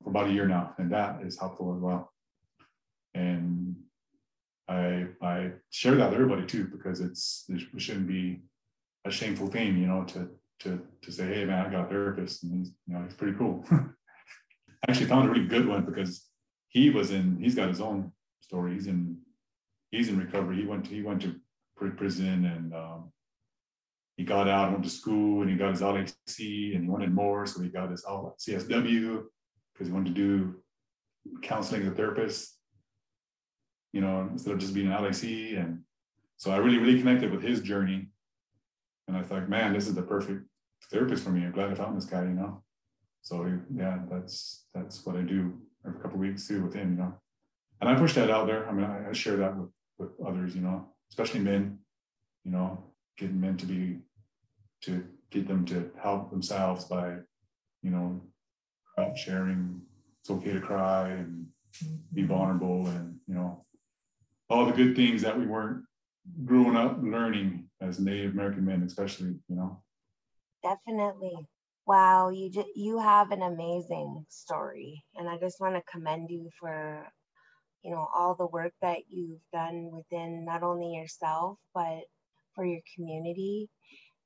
for 0.04 0.10
about 0.10 0.28
a 0.28 0.34
year 0.34 0.48
now, 0.48 0.74
and 0.78 0.92
that 0.92 1.22
is 1.24 1.40
helpful 1.40 1.74
as 1.76 1.82
well. 1.82 2.11
And 3.14 3.76
I 4.68 5.08
I 5.22 5.52
share 5.70 5.96
that 5.96 6.12
with 6.12 6.20
everybody 6.20 6.46
too 6.46 6.66
because 6.66 7.02
it's 7.02 7.46
it 7.50 7.62
shouldn't 7.82 8.08
be 8.08 8.42
a 9.06 9.12
shameful 9.12 9.48
thing, 9.48 9.78
you 9.78 9.88
know, 9.88 10.04
to 10.06 10.30
to 10.62 10.82
to 11.02 11.12
say, 11.12 11.26
hey 11.34 11.46
man, 11.46 11.66
I 11.66 11.70
got 11.70 11.86
a 11.86 11.90
therapist, 11.90 12.44
and 12.44 12.58
he's 12.58 12.72
you 12.88 12.94
know 12.94 13.04
he's 13.04 13.16
pretty 13.16 13.38
cool. 13.38 13.66
I 13.72 14.90
actually 14.90 15.08
found 15.08 15.28
a 15.28 15.32
really 15.32 15.48
good 15.48 15.68
one 15.68 15.86
because 15.86 16.28
he 16.70 16.90
was 16.90 17.12
in 17.12 17.38
he's 17.42 17.56
got 17.56 17.70
his 17.70 17.82
own 17.82 18.12
story. 18.42 18.74
He's 18.74 18.88
in 18.88 19.18
he's 19.92 20.10
in 20.10 20.18
recovery. 20.18 20.58
He 20.58 20.66
went 20.66 20.86
to 20.86 20.92
he 20.92 21.02
went 21.02 21.22
to 21.24 21.36
prison 21.90 22.46
and 22.46 22.74
um, 22.76 23.12
he 24.18 24.24
got 24.24 24.48
out 24.48 24.72
went 24.72 24.84
to 24.84 24.90
school 24.90 25.42
and 25.42 25.50
he 25.50 25.58
got 25.58 25.72
his 25.72 25.82
LAC 25.82 26.06
and 26.38 26.84
he 26.84 26.88
wanted 26.88 27.12
more 27.12 27.48
so 27.48 27.60
he 27.60 27.70
got 27.70 27.90
his 27.90 28.06
CSW 28.06 29.24
because 29.74 29.88
he 29.88 29.92
wanted 29.92 30.14
to 30.16 30.22
do 30.22 30.56
counseling 31.42 31.82
as 31.82 31.88
a 31.88 31.92
therapist 31.92 32.58
you 33.94 34.02
know 34.02 34.28
instead 34.32 34.54
of 34.54 34.60
just 34.60 34.74
being 34.74 34.88
an 34.88 35.04
LAC 35.04 35.24
and 35.58 35.82
so 36.38 36.52
I 36.52 36.58
really 36.58 36.78
really 36.78 37.00
connected 37.00 37.32
with 37.32 37.42
his 37.42 37.62
journey 37.62 38.08
and 39.08 39.18
I 39.18 39.24
thought 39.24 39.50
man 39.50 39.74
this 39.74 39.88
is 39.88 39.96
the 39.96 40.02
perfect 40.02 40.46
therapist 40.90 41.24
for 41.24 41.30
me 41.30 41.46
I'm 41.46 41.52
glad 41.52 41.72
I 41.72 41.76
found 41.76 41.98
this 41.98 42.06
guy 42.06 42.24
you 42.24 42.30
know 42.30 42.64
so 43.22 43.60
yeah 43.74 44.00
that's 44.10 44.66
that's 44.74 45.06
what 45.06 45.16
I 45.16 45.22
do 45.22 45.54
every 45.86 46.00
couple 46.00 46.20
weeks 46.20 46.48
too 46.48 46.64
with 46.64 46.74
him, 46.74 46.92
you 46.92 46.98
know. 46.98 47.14
And 47.80 47.90
I 47.90 47.96
push 47.96 48.14
that 48.14 48.30
out 48.30 48.48
there. 48.48 48.68
I 48.68 48.72
mean, 48.72 48.86
I, 48.86 49.10
I 49.10 49.14
share 49.14 49.38
that 49.38 49.58
with 49.58 49.70
with 49.98 50.10
others, 50.26 50.56
you 50.56 50.62
know, 50.62 50.88
especially 51.10 51.42
men, 51.42 51.80
you 52.44 52.52
know, 52.52 52.84
getting 53.18 53.40
men 53.40 53.58
to 53.58 53.66
be 53.66 54.00
to 54.82 55.04
get 55.30 55.48
them 55.48 55.66
to 55.66 55.92
help 56.02 56.32
themselves 56.32 56.86
by, 56.86 57.18
you 57.84 57.92
know, 57.92 58.22
sharing. 59.16 59.82
It's 60.22 60.30
okay 60.30 60.54
to 60.54 60.62
cry 60.62 61.10
and 61.10 61.48
be 62.14 62.22
mm-hmm. 62.22 62.28
vulnerable, 62.28 62.88
and 62.88 63.18
you 63.28 63.34
know, 63.34 63.66
all 64.52 64.66
the 64.66 64.74
good 64.74 64.96
things 64.96 65.22
that 65.22 65.40
we 65.40 65.48
weren't 65.48 65.86
growing 66.46 66.76
up 66.76 66.98
learning 67.02 67.70
as 67.80 68.00
Native 68.00 68.34
American 68.34 68.66
men, 68.66 68.84
especially, 68.84 69.36
you 69.48 69.56
know. 69.56 69.82
Definitely. 70.62 71.48
Wow, 71.88 72.30
you 72.30 72.52
just 72.52 72.68
you 72.76 73.00
have 73.00 73.32
an 73.32 73.42
amazing 73.42 74.26
story, 74.30 75.04
and 75.16 75.28
I 75.28 75.38
just 75.38 75.60
want 75.60 75.76
to 75.76 75.92
commend 75.92 76.30
you 76.30 76.50
for, 76.60 77.08
you 77.84 77.92
know, 77.92 78.08
all 78.14 78.36
the 78.36 78.46
work 78.46 78.74
that 78.82 79.00
you've 79.10 79.42
done 79.52 79.90
within 79.92 80.46
not 80.46 80.64
only 80.64 80.94
yourself 80.94 81.58
but 81.74 82.04
for 82.54 82.66
your 82.66 82.82
community, 82.94 83.70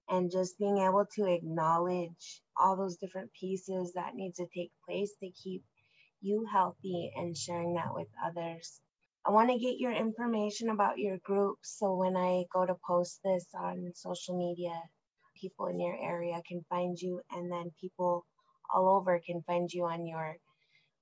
and 0.10 0.32
just 0.32 0.60
being 0.60 0.80
able 0.80 1.06
to 1.16 1.32
acknowledge 1.32 2.42
all 2.58 2.76
those 2.76 2.98
different 2.98 3.32
pieces 3.40 3.94
that 3.94 4.16
need 4.16 4.34
to 4.36 4.48
take 4.54 4.72
place 4.86 5.12
to 5.22 5.30
keep 5.30 5.64
you 6.22 6.46
healthy 6.52 7.12
and 7.16 7.38
sharing 7.38 7.76
that 7.76 7.94
with 7.94 8.08
others. 8.26 8.82
I 9.28 9.32
want 9.32 9.50
to 9.52 9.60
get 9.60 9.80
your 9.80 9.94
information 9.94 10.70
about 10.70 11.00
your 11.00 11.18
group 11.20 11.58
so 11.64 11.96
when 11.96 12.18
I 12.18 12.46
go 12.54 12.66
to 12.66 12.76
post 12.88 13.22
this 13.24 13.46
on 13.60 13.92
social 13.96 14.38
media, 14.38 14.74
people 15.42 15.68
in 15.68 15.80
your 15.80 15.98
area 16.02 16.42
can 16.48 16.66
find 16.70 16.98
you 17.00 17.22
and 17.32 17.52
then 17.52 17.72
people 17.82 18.26
all 18.74 18.90
over 18.98 19.22
can 19.26 19.44
find 19.48 19.70
you 19.72 19.86
on 19.86 20.08
your 20.08 20.38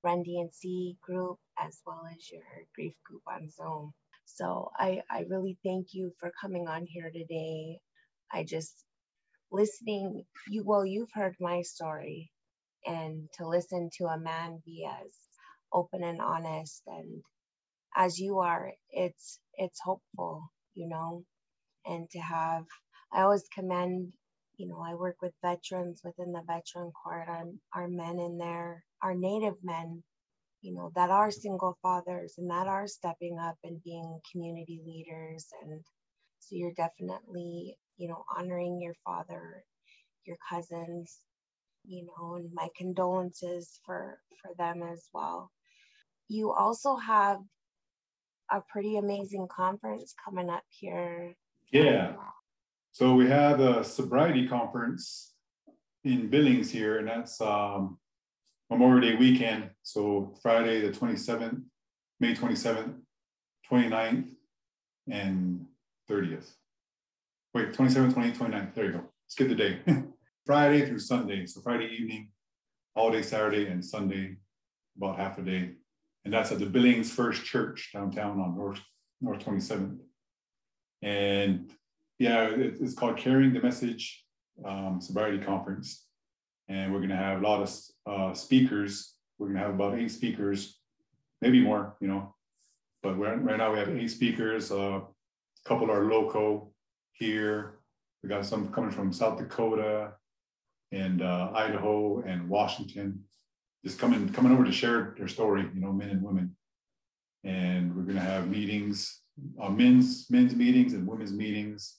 Run 0.03 0.23
DNC 0.23 0.99
group 1.01 1.39
as 1.59 1.81
well 1.86 2.03
as 2.13 2.31
your 2.31 2.43
grief 2.75 2.93
group 3.05 3.23
on 3.27 3.49
Zoom. 3.49 3.93
So 4.25 4.71
I, 4.77 5.03
I 5.12 5.25
really 5.29 5.57
thank 5.65 5.89
you 5.93 6.13
for 6.19 6.31
coming 6.41 6.67
on 6.69 6.86
here 6.88 7.12
today. 7.12 7.79
I 8.31 8.45
just 8.45 8.73
listening 9.51 10.25
you 10.49 10.63
well 10.65 10.86
you've 10.86 11.12
heard 11.13 11.36
my 11.39 11.62
story 11.62 12.31
and 12.86 13.29
to 13.38 13.47
listen 13.47 13.89
to 13.97 14.05
a 14.05 14.19
man 14.19 14.62
be 14.65 14.88
as 14.89 15.12
open 15.73 16.03
and 16.03 16.21
honest 16.21 16.83
and 16.88 17.23
as 17.95 18.19
you 18.19 18.39
are 18.39 18.73
it's 18.91 19.39
it's 19.56 19.79
hopeful 19.84 20.51
you 20.75 20.88
know 20.88 21.23
and 21.86 22.10
to 22.12 22.19
have 22.19 22.65
i 23.13 23.21
always 23.21 23.45
commend 23.53 24.13
you 24.58 24.67
know 24.67 24.84
i 24.86 24.95
work 24.95 25.17
with 25.21 25.34
veterans 25.43 26.01
within 26.03 26.32
the 26.34 26.41
veteran 26.47 26.91
court. 26.91 27.27
Our, 27.27 27.45
our 27.73 27.88
men 27.88 28.19
in 28.19 28.38
there 28.38 28.84
our 29.01 29.15
native 29.15 29.56
men 29.63 30.03
you 30.62 30.73
know 30.73 30.91
that 30.95 31.12
are 31.12 31.32
single 31.32 31.77
fathers 31.82 32.36
and 32.38 32.49
that 32.49 32.67
are 32.67 32.88
stepping 32.88 33.38
up 33.39 33.58
and 33.63 33.84
being 33.84 34.19
community 34.32 34.82
leaders. 34.86 35.47
And 35.63 35.82
so 36.39 36.56
you're 36.56 36.73
definitely 36.73 37.77
you 37.97 38.08
know 38.10 38.23
honoring 38.38 38.79
your 38.82 38.95
father 39.06 39.63
your 40.25 40.38
cousins 40.49 41.19
you 41.86 42.06
know 42.06 42.36
and 42.36 42.49
my 42.53 42.69
condolences 42.77 43.79
for 43.86 44.19
for 44.41 44.51
them 44.58 44.84
as 44.84 45.08
well. 45.13 45.51
You 46.29 46.51
also 46.53 46.95
have 46.95 47.39
a 48.53 48.61
pretty 48.61 48.97
amazing 48.97 49.47
conference 49.47 50.13
coming 50.23 50.49
up 50.49 50.63
here. 50.69 51.33
Yeah. 51.71 52.13
So 52.91 53.15
we 53.15 53.27
have 53.27 53.59
a 53.59 53.83
sobriety 53.83 54.47
conference 54.47 55.33
in 56.03 56.29
Billings 56.29 56.69
here, 56.69 56.99
and 56.99 57.07
that's 57.07 57.41
um, 57.41 57.97
Memorial 58.69 59.01
Day 59.01 59.15
weekend. 59.15 59.71
So 59.81 60.35
Friday, 60.41 60.81
the 60.81 60.89
27th, 60.89 61.63
May 62.19 62.35
27th, 62.35 62.93
29th, 63.71 64.29
and 65.09 65.65
30th. 66.09 66.51
Wait, 67.55 67.73
27th, 67.73 68.13
28th, 68.13 68.37
29th. 68.37 68.73
There 68.75 68.85
you 68.85 68.91
go. 68.91 69.03
Skip 69.27 69.47
the 69.47 69.55
day. 69.55 69.79
Friday 70.45 70.85
through 70.85 70.99
Sunday. 70.99 71.47
So 71.47 71.61
Friday 71.61 71.87
evening, 71.87 72.29
all 72.95 73.11
day 73.11 73.23
Saturday, 73.23 73.67
and 73.67 73.83
Sunday, 73.83 74.37
about 74.95 75.17
half 75.17 75.39
a 75.39 75.41
day 75.41 75.71
and 76.25 76.33
that's 76.33 76.51
at 76.51 76.59
the 76.59 76.65
Billings 76.65 77.12
First 77.12 77.43
Church 77.43 77.91
downtown 77.93 78.39
on 78.39 78.55
North 78.55 78.79
North 79.21 79.43
27th. 79.43 79.99
And 81.01 81.71
yeah, 82.19 82.45
it, 82.45 82.77
it's 82.79 82.93
called 82.93 83.17
Carrying 83.17 83.53
the 83.53 83.62
Message 83.62 84.23
um, 84.65 84.99
Sobriety 85.01 85.39
Conference, 85.39 86.05
and 86.67 86.91
we're 86.91 86.99
going 86.99 87.09
to 87.09 87.15
have 87.15 87.41
a 87.41 87.47
lot 87.47 87.62
of 87.62 87.71
uh, 88.05 88.33
speakers. 88.33 89.15
We're 89.38 89.47
going 89.47 89.59
to 89.59 89.65
have 89.65 89.73
about 89.73 89.97
eight 89.97 90.12
speakers, 90.12 90.79
maybe 91.41 91.62
more, 91.62 91.95
you 91.99 92.07
know. 92.07 92.36
But 93.01 93.15
right 93.15 93.57
now 93.57 93.73
we 93.73 93.79
have 93.79 93.89
eight 93.89 94.12
speakers. 94.12 94.71
Uh, 94.71 95.01
a 95.01 95.67
couple 95.67 95.91
are 95.91 96.05
local 96.05 96.73
here. 97.13 97.79
We 98.21 98.29
got 98.29 98.45
some 98.45 98.69
coming 98.69 98.91
from 98.91 99.12
South 99.12 99.38
Dakota 99.38 100.13
and 100.93 101.21
uh, 101.21 101.51
Idaho 101.53 102.21
and 102.21 102.47
Washington 102.47 103.25
just 103.84 104.00
coming 104.00 104.30
coming 104.30 104.52
over 104.52 104.63
to 104.63 104.72
share 104.72 105.13
their 105.17 105.28
story, 105.28 105.69
you 105.74 105.82
know, 105.82 105.91
men 105.91 106.10
and 106.10 106.22
women. 106.22 106.56
And 107.43 107.96
we're 107.96 108.04
going 108.04 108.15
to 108.15 108.22
have 108.22 108.48
meetings, 108.48 109.22
uh, 109.62 109.69
men's 109.69 110.28
men's 110.30 110.56
meetings 110.56 110.93
and 110.93 111.06
women's 111.06 111.34
meetings, 111.34 111.98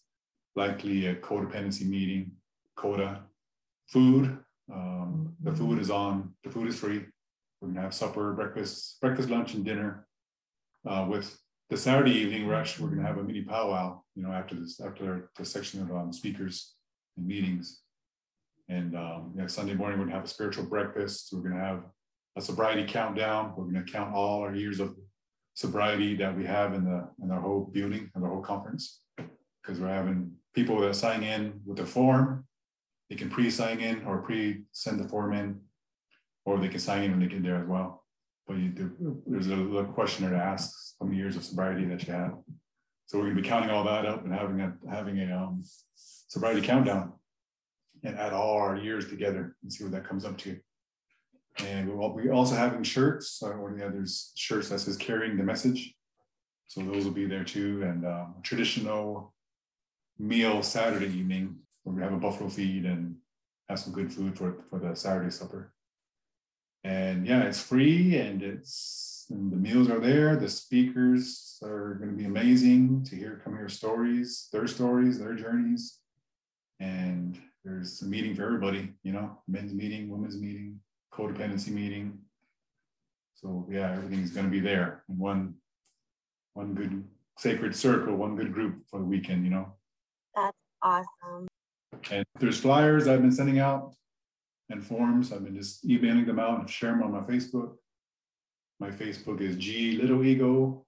likely 0.56 1.06
a 1.06 1.14
codependency 1.14 1.86
meeting, 1.86 2.32
CODA, 2.76 3.22
food. 3.88 4.38
Um, 4.72 5.34
the 5.42 5.54
food 5.54 5.78
is 5.78 5.90
on. 5.90 6.32
The 6.42 6.50
food 6.50 6.68
is 6.68 6.78
free. 6.78 7.04
We're 7.60 7.68
going 7.68 7.76
to 7.76 7.82
have 7.82 7.94
supper, 7.94 8.32
breakfast, 8.32 9.00
breakfast, 9.00 9.28
lunch, 9.28 9.54
and 9.54 9.64
dinner. 9.64 10.06
Uh, 10.88 11.06
with 11.08 11.38
the 11.70 11.76
Saturday 11.76 12.12
evening, 12.12 12.46
we're 12.46 12.54
actually 12.54 12.84
we're 12.84 12.90
going 12.90 13.02
to 13.02 13.06
have 13.06 13.18
a 13.18 13.22
mini 13.22 13.42
powwow. 13.42 14.00
You 14.14 14.22
know, 14.22 14.32
after 14.32 14.54
this, 14.54 14.80
after 14.80 15.30
the 15.36 15.44
section 15.44 15.82
of 15.82 15.90
um, 15.94 16.12
speakers 16.12 16.74
and 17.18 17.26
meetings. 17.26 17.80
And 18.68 18.96
um, 18.96 19.34
Sunday 19.46 19.74
morning, 19.74 19.98
we're 19.98 20.06
to 20.06 20.12
have 20.12 20.24
a 20.24 20.28
spiritual 20.28 20.64
breakfast. 20.64 21.30
We're 21.32 21.50
to 21.50 21.64
have 21.64 21.82
a 22.36 22.40
sobriety 22.40 22.84
countdown. 22.84 23.52
We're 23.56 23.70
to 23.82 23.92
count 23.92 24.14
all 24.14 24.40
our 24.40 24.54
years 24.54 24.80
of 24.80 24.96
sobriety 25.54 26.16
that 26.16 26.36
we 26.36 26.44
have 26.44 26.74
in 26.74 26.84
the 26.84 27.08
in 27.22 27.30
our 27.30 27.40
whole 27.40 27.70
building 27.72 28.10
and 28.14 28.24
the 28.24 28.28
whole 28.28 28.42
conference 28.42 29.00
because 29.16 29.80
we're 29.80 29.88
having 29.88 30.32
people 30.54 30.80
that 30.80 30.96
sign 30.96 31.22
in 31.22 31.60
with 31.66 31.76
the 31.76 31.86
form. 31.86 32.46
They 33.10 33.16
can 33.16 33.30
pre-sign 33.30 33.80
in 33.80 34.04
or 34.04 34.22
pre-send 34.22 34.98
the 34.98 35.08
form 35.08 35.34
in, 35.34 35.60
or 36.46 36.58
they 36.58 36.68
can 36.68 36.80
sign 36.80 37.02
in 37.02 37.10
when 37.10 37.20
they 37.20 37.26
get 37.26 37.42
there 37.42 37.60
as 37.60 37.68
well. 37.68 38.02
But 38.46 38.56
there's 39.26 39.46
a 39.46 39.56
little 39.56 39.92
questionnaire 39.92 40.32
to 40.32 40.42
ask 40.42 40.74
how 40.98 41.06
many 41.06 41.18
years 41.18 41.36
of 41.36 41.44
sobriety 41.44 41.84
that 41.86 42.06
you 42.06 42.12
have. 42.14 42.34
So 43.06 43.18
we're 43.18 43.28
to 43.28 43.34
be 43.34 43.46
counting 43.46 43.70
all 43.70 43.84
that 43.84 44.06
up 44.06 44.24
and 44.24 44.32
having 44.32 44.60
a 44.60 44.72
having 44.90 45.20
a 45.20 45.36
um, 45.36 45.62
sobriety 45.94 46.62
countdown 46.62 47.12
and 48.04 48.18
add 48.18 48.32
all 48.32 48.58
our 48.58 48.76
years 48.76 49.08
together 49.08 49.56
and 49.62 49.72
see 49.72 49.84
what 49.84 49.92
that 49.92 50.08
comes 50.08 50.24
up 50.24 50.38
to. 50.38 50.58
And 51.58 51.88
we'll 51.88 52.10
be 52.10 52.30
also 52.30 52.54
having 52.54 52.82
shirts. 52.82 53.40
One 53.40 53.72
of 53.72 53.78
the 53.78 53.86
others 53.86 54.32
shirts 54.34 54.68
that 54.68 54.80
says 54.80 54.96
carrying 54.96 55.36
the 55.36 55.42
message. 55.42 55.94
So 56.66 56.82
those 56.82 57.04
will 57.04 57.12
be 57.12 57.26
there 57.26 57.44
too. 57.44 57.82
And 57.82 58.04
um, 58.04 58.34
traditional 58.42 59.32
meal 60.18 60.62
Saturday 60.62 61.06
evening. 61.06 61.56
We're 61.84 61.94
gonna 61.94 62.04
have 62.04 62.14
a 62.14 62.18
buffalo 62.18 62.48
feed 62.48 62.84
and 62.84 63.16
have 63.68 63.78
some 63.78 63.92
good 63.92 64.12
food 64.12 64.36
for, 64.36 64.64
for 64.68 64.78
the 64.78 64.94
Saturday 64.94 65.30
supper. 65.30 65.72
And 66.82 67.26
yeah, 67.26 67.42
it's 67.42 67.60
free 67.60 68.16
and 68.18 68.42
it's 68.42 69.14
and 69.30 69.50
the 69.50 69.56
meals 69.56 69.88
are 69.88 70.00
there. 70.00 70.36
The 70.36 70.48
speakers 70.48 71.58
are 71.62 71.94
going 71.94 72.10
to 72.10 72.16
be 72.16 72.24
amazing 72.24 73.04
to 73.04 73.16
hear 73.16 73.40
come 73.42 73.56
hear 73.56 73.68
stories, 73.68 74.48
their 74.52 74.66
stories, 74.66 75.18
their 75.18 75.34
journeys. 75.34 75.98
And 76.80 77.38
there's 77.64 78.02
a 78.02 78.06
meeting 78.06 78.34
for 78.34 78.44
everybody, 78.44 78.92
you 79.02 79.12
know, 79.12 79.38
men's 79.48 79.72
meeting, 79.72 80.10
women's 80.10 80.36
meeting, 80.36 80.80
codependency 81.12 81.70
meeting. 81.70 82.18
So 83.34 83.66
yeah, 83.70 83.92
everything's 83.92 84.30
going 84.30 84.46
to 84.46 84.52
be 84.52 84.60
there 84.60 85.02
in 85.08 85.18
one 85.18 85.54
one 86.52 86.74
good 86.74 87.04
sacred 87.38 87.74
circle, 87.74 88.14
one 88.14 88.36
good 88.36 88.52
group 88.52 88.84
for 88.88 89.00
the 89.00 89.04
weekend, 89.04 89.44
you 89.44 89.50
know. 89.50 89.72
That's 90.36 90.56
awesome. 90.82 91.48
And 92.10 92.24
there's 92.38 92.60
flyers 92.60 93.08
I've 93.08 93.22
been 93.22 93.32
sending 93.32 93.58
out 93.58 93.94
and 94.70 94.84
forms. 94.84 95.32
I've 95.32 95.44
been 95.44 95.56
just 95.56 95.84
emailing 95.84 96.26
them 96.26 96.38
out 96.38 96.60
and 96.60 96.70
sharing 96.70 96.98
them 96.98 97.12
on 97.12 97.12
my 97.12 97.20
Facebook. 97.20 97.74
My 98.78 98.90
Facebook 98.90 99.40
is 99.40 99.56
G 99.56 99.96
Little 99.96 100.24
Eagle. 100.24 100.86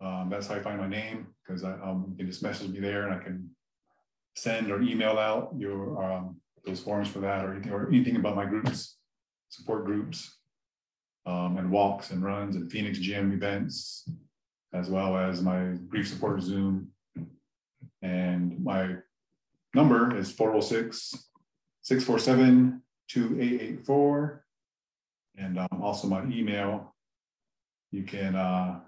Um, 0.00 0.28
that's 0.30 0.48
how 0.48 0.56
I 0.56 0.60
find 0.60 0.78
my 0.78 0.88
name 0.88 1.28
because 1.46 1.64
I 1.64 1.72
um, 1.74 2.06
you 2.10 2.16
can 2.16 2.26
just 2.26 2.42
message 2.42 2.68
me 2.68 2.80
there 2.80 3.06
and 3.06 3.14
I 3.14 3.22
can 3.22 3.50
send 4.36 4.70
or 4.70 4.80
email 4.82 5.18
out 5.18 5.52
your 5.56 6.02
um, 6.02 6.36
those 6.64 6.80
forms 6.80 7.08
for 7.08 7.20
that 7.20 7.44
or 7.44 7.52
anything, 7.52 7.72
or 7.72 7.88
anything 7.88 8.16
about 8.16 8.36
my 8.36 8.44
groups, 8.44 8.96
support 9.48 9.84
groups, 9.84 10.36
um, 11.24 11.56
and 11.56 11.70
walks 11.70 12.10
and 12.10 12.22
runs 12.22 12.56
and 12.56 12.70
Phoenix 12.70 12.98
Gym 12.98 13.32
events, 13.32 14.08
as 14.72 14.90
well 14.90 15.16
as 15.16 15.42
my 15.42 15.74
grief 15.88 16.08
support 16.08 16.42
Zoom. 16.42 16.88
And 18.02 18.62
my 18.62 18.96
number 19.74 20.16
is 20.16 20.30
406 20.30 21.28
647 21.82 22.82
2884. 23.08 24.44
And 25.38 25.58
um, 25.58 25.82
also 25.82 26.08
my 26.08 26.24
email. 26.24 26.94
You 27.92 28.02
can 28.02 28.34
uh, 28.34 28.80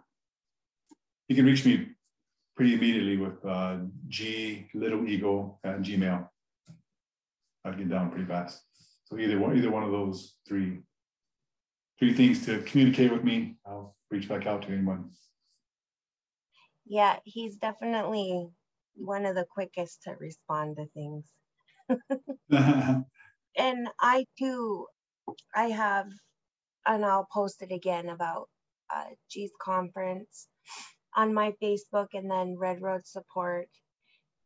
you 1.28 1.36
can 1.36 1.44
reach 1.44 1.64
me 1.64 1.88
pretty 2.58 2.74
immediately 2.74 3.16
with 3.16 3.44
uh, 3.46 3.76
G 4.08 4.66
Little 4.74 5.08
Eagle 5.08 5.60
at 5.62 5.78
Gmail. 5.78 6.28
I 7.64 7.70
get 7.70 7.88
down 7.88 8.10
pretty 8.10 8.26
fast. 8.26 8.64
So 9.04 9.16
either 9.16 9.38
one, 9.38 9.56
either 9.56 9.70
one 9.70 9.84
of 9.84 9.92
those 9.92 10.34
three, 10.46 10.80
three 12.00 12.14
things 12.14 12.44
to 12.46 12.60
communicate 12.62 13.12
with 13.12 13.22
me, 13.22 13.58
I'll 13.64 13.94
reach 14.10 14.28
back 14.28 14.48
out 14.48 14.62
to 14.62 14.68
anyone. 14.70 15.10
Yeah, 16.84 17.18
he's 17.22 17.58
definitely 17.58 18.48
one 18.96 19.24
of 19.24 19.36
the 19.36 19.46
quickest 19.48 20.02
to 20.02 20.16
respond 20.18 20.78
to 20.78 20.86
things. 20.86 21.26
and 23.56 23.88
I 24.00 24.26
too, 24.36 24.86
I 25.54 25.66
have, 25.66 26.08
and 26.84 27.04
I'll 27.04 27.28
post 27.32 27.62
it 27.62 27.70
again 27.70 28.08
about 28.08 28.48
uh, 28.92 29.10
G's 29.30 29.52
conference 29.62 30.48
on 31.16 31.34
my 31.34 31.52
Facebook 31.62 32.08
and 32.14 32.30
then 32.30 32.56
Red 32.58 32.82
Road 32.82 33.06
Support 33.06 33.68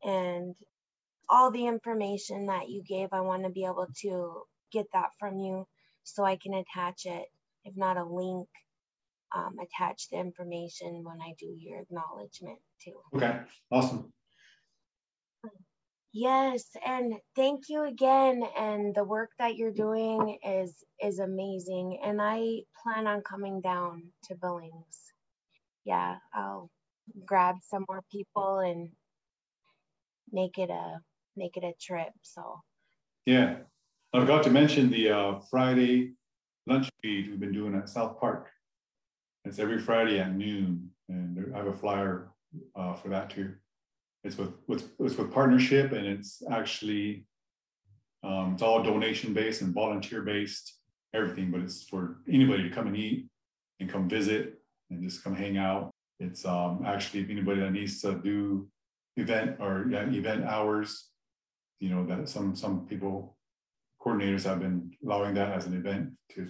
and 0.02 0.54
all 1.28 1.50
the 1.50 1.66
information 1.66 2.46
that 2.46 2.68
you 2.68 2.82
gave. 2.86 3.08
I 3.12 3.20
want 3.20 3.44
to 3.44 3.50
be 3.50 3.64
able 3.64 3.88
to 4.02 4.42
get 4.72 4.86
that 4.92 5.10
from 5.18 5.38
you 5.38 5.66
so 6.04 6.24
I 6.24 6.36
can 6.36 6.54
attach 6.54 7.06
it, 7.06 7.26
if 7.64 7.76
not 7.76 7.96
a 7.96 8.04
link, 8.04 8.48
um, 9.34 9.56
attach 9.60 10.08
the 10.10 10.18
information 10.18 11.04
when 11.04 11.20
I 11.20 11.34
do 11.38 11.46
your 11.58 11.80
acknowledgement 11.80 12.58
too. 12.84 13.00
Okay, 13.14 13.40
awesome. 13.70 14.12
Yes, 16.12 16.64
and 16.86 17.14
thank 17.36 17.70
you 17.70 17.84
again. 17.84 18.42
And 18.58 18.94
the 18.94 19.04
work 19.04 19.30
that 19.38 19.56
you're 19.56 19.72
doing 19.72 20.38
is 20.44 20.74
is 21.02 21.18
amazing. 21.18 22.00
And 22.04 22.20
I 22.20 22.62
plan 22.82 23.06
on 23.06 23.22
coming 23.22 23.62
down 23.62 24.12
to 24.24 24.34
Billings. 24.34 25.11
Yeah, 25.84 26.16
I'll 26.34 26.70
grab 27.26 27.56
some 27.62 27.84
more 27.88 28.02
people 28.10 28.58
and 28.58 28.90
make 30.30 30.58
it 30.58 30.70
a 30.70 31.00
make 31.36 31.56
it 31.56 31.64
a 31.64 31.72
trip. 31.80 32.12
So 32.22 32.60
Yeah, 33.26 33.56
I 34.12 34.20
forgot 34.20 34.42
to 34.44 34.50
mention 34.50 34.90
the 34.90 35.10
uh, 35.10 35.40
Friday 35.50 36.12
lunch 36.66 36.88
feed 37.02 37.28
we've 37.28 37.40
been 37.40 37.52
doing 37.52 37.74
at 37.74 37.88
South 37.88 38.20
Park. 38.20 38.48
It's 39.44 39.58
every 39.58 39.78
Friday 39.80 40.20
at 40.20 40.34
noon, 40.34 40.90
and 41.08 41.52
I 41.54 41.58
have 41.58 41.66
a 41.66 41.72
flyer 41.72 42.30
uh, 42.76 42.94
for 42.94 43.08
that 43.08 43.30
too. 43.30 43.54
It's 44.24 44.38
with, 44.38 44.52
with, 44.68 44.88
it's 45.00 45.16
with 45.16 45.32
partnership 45.32 45.90
and 45.90 46.06
it's 46.06 46.42
actually, 46.48 47.26
um, 48.22 48.52
it's 48.54 48.62
all 48.62 48.82
donation 48.82 49.34
based 49.34 49.62
and 49.62 49.74
volunteer 49.74 50.22
based, 50.22 50.78
everything, 51.12 51.50
but 51.50 51.60
it's 51.60 51.82
for 51.82 52.18
anybody 52.28 52.62
to 52.68 52.70
come 52.74 52.86
and 52.86 52.96
eat 52.96 53.26
and 53.80 53.90
come 53.90 54.08
visit 54.08 54.61
and 54.92 55.02
just 55.02 55.24
come 55.24 55.34
hang 55.34 55.58
out. 55.58 55.90
It's 56.20 56.44
um, 56.44 56.82
actually 56.86 57.20
if 57.20 57.30
anybody 57.30 57.60
that 57.60 57.72
needs 57.72 58.00
to 58.02 58.14
do 58.14 58.68
event 59.16 59.56
or 59.60 59.86
yeah, 59.90 60.04
event 60.08 60.44
hours, 60.44 61.08
you 61.80 61.90
know, 61.90 62.06
that 62.06 62.28
some, 62.28 62.54
some 62.54 62.86
people, 62.86 63.36
coordinators 64.00 64.44
have 64.44 64.60
been 64.60 64.92
allowing 65.04 65.34
that 65.34 65.52
as 65.52 65.66
an 65.66 65.74
event 65.74 66.10
to, 66.34 66.48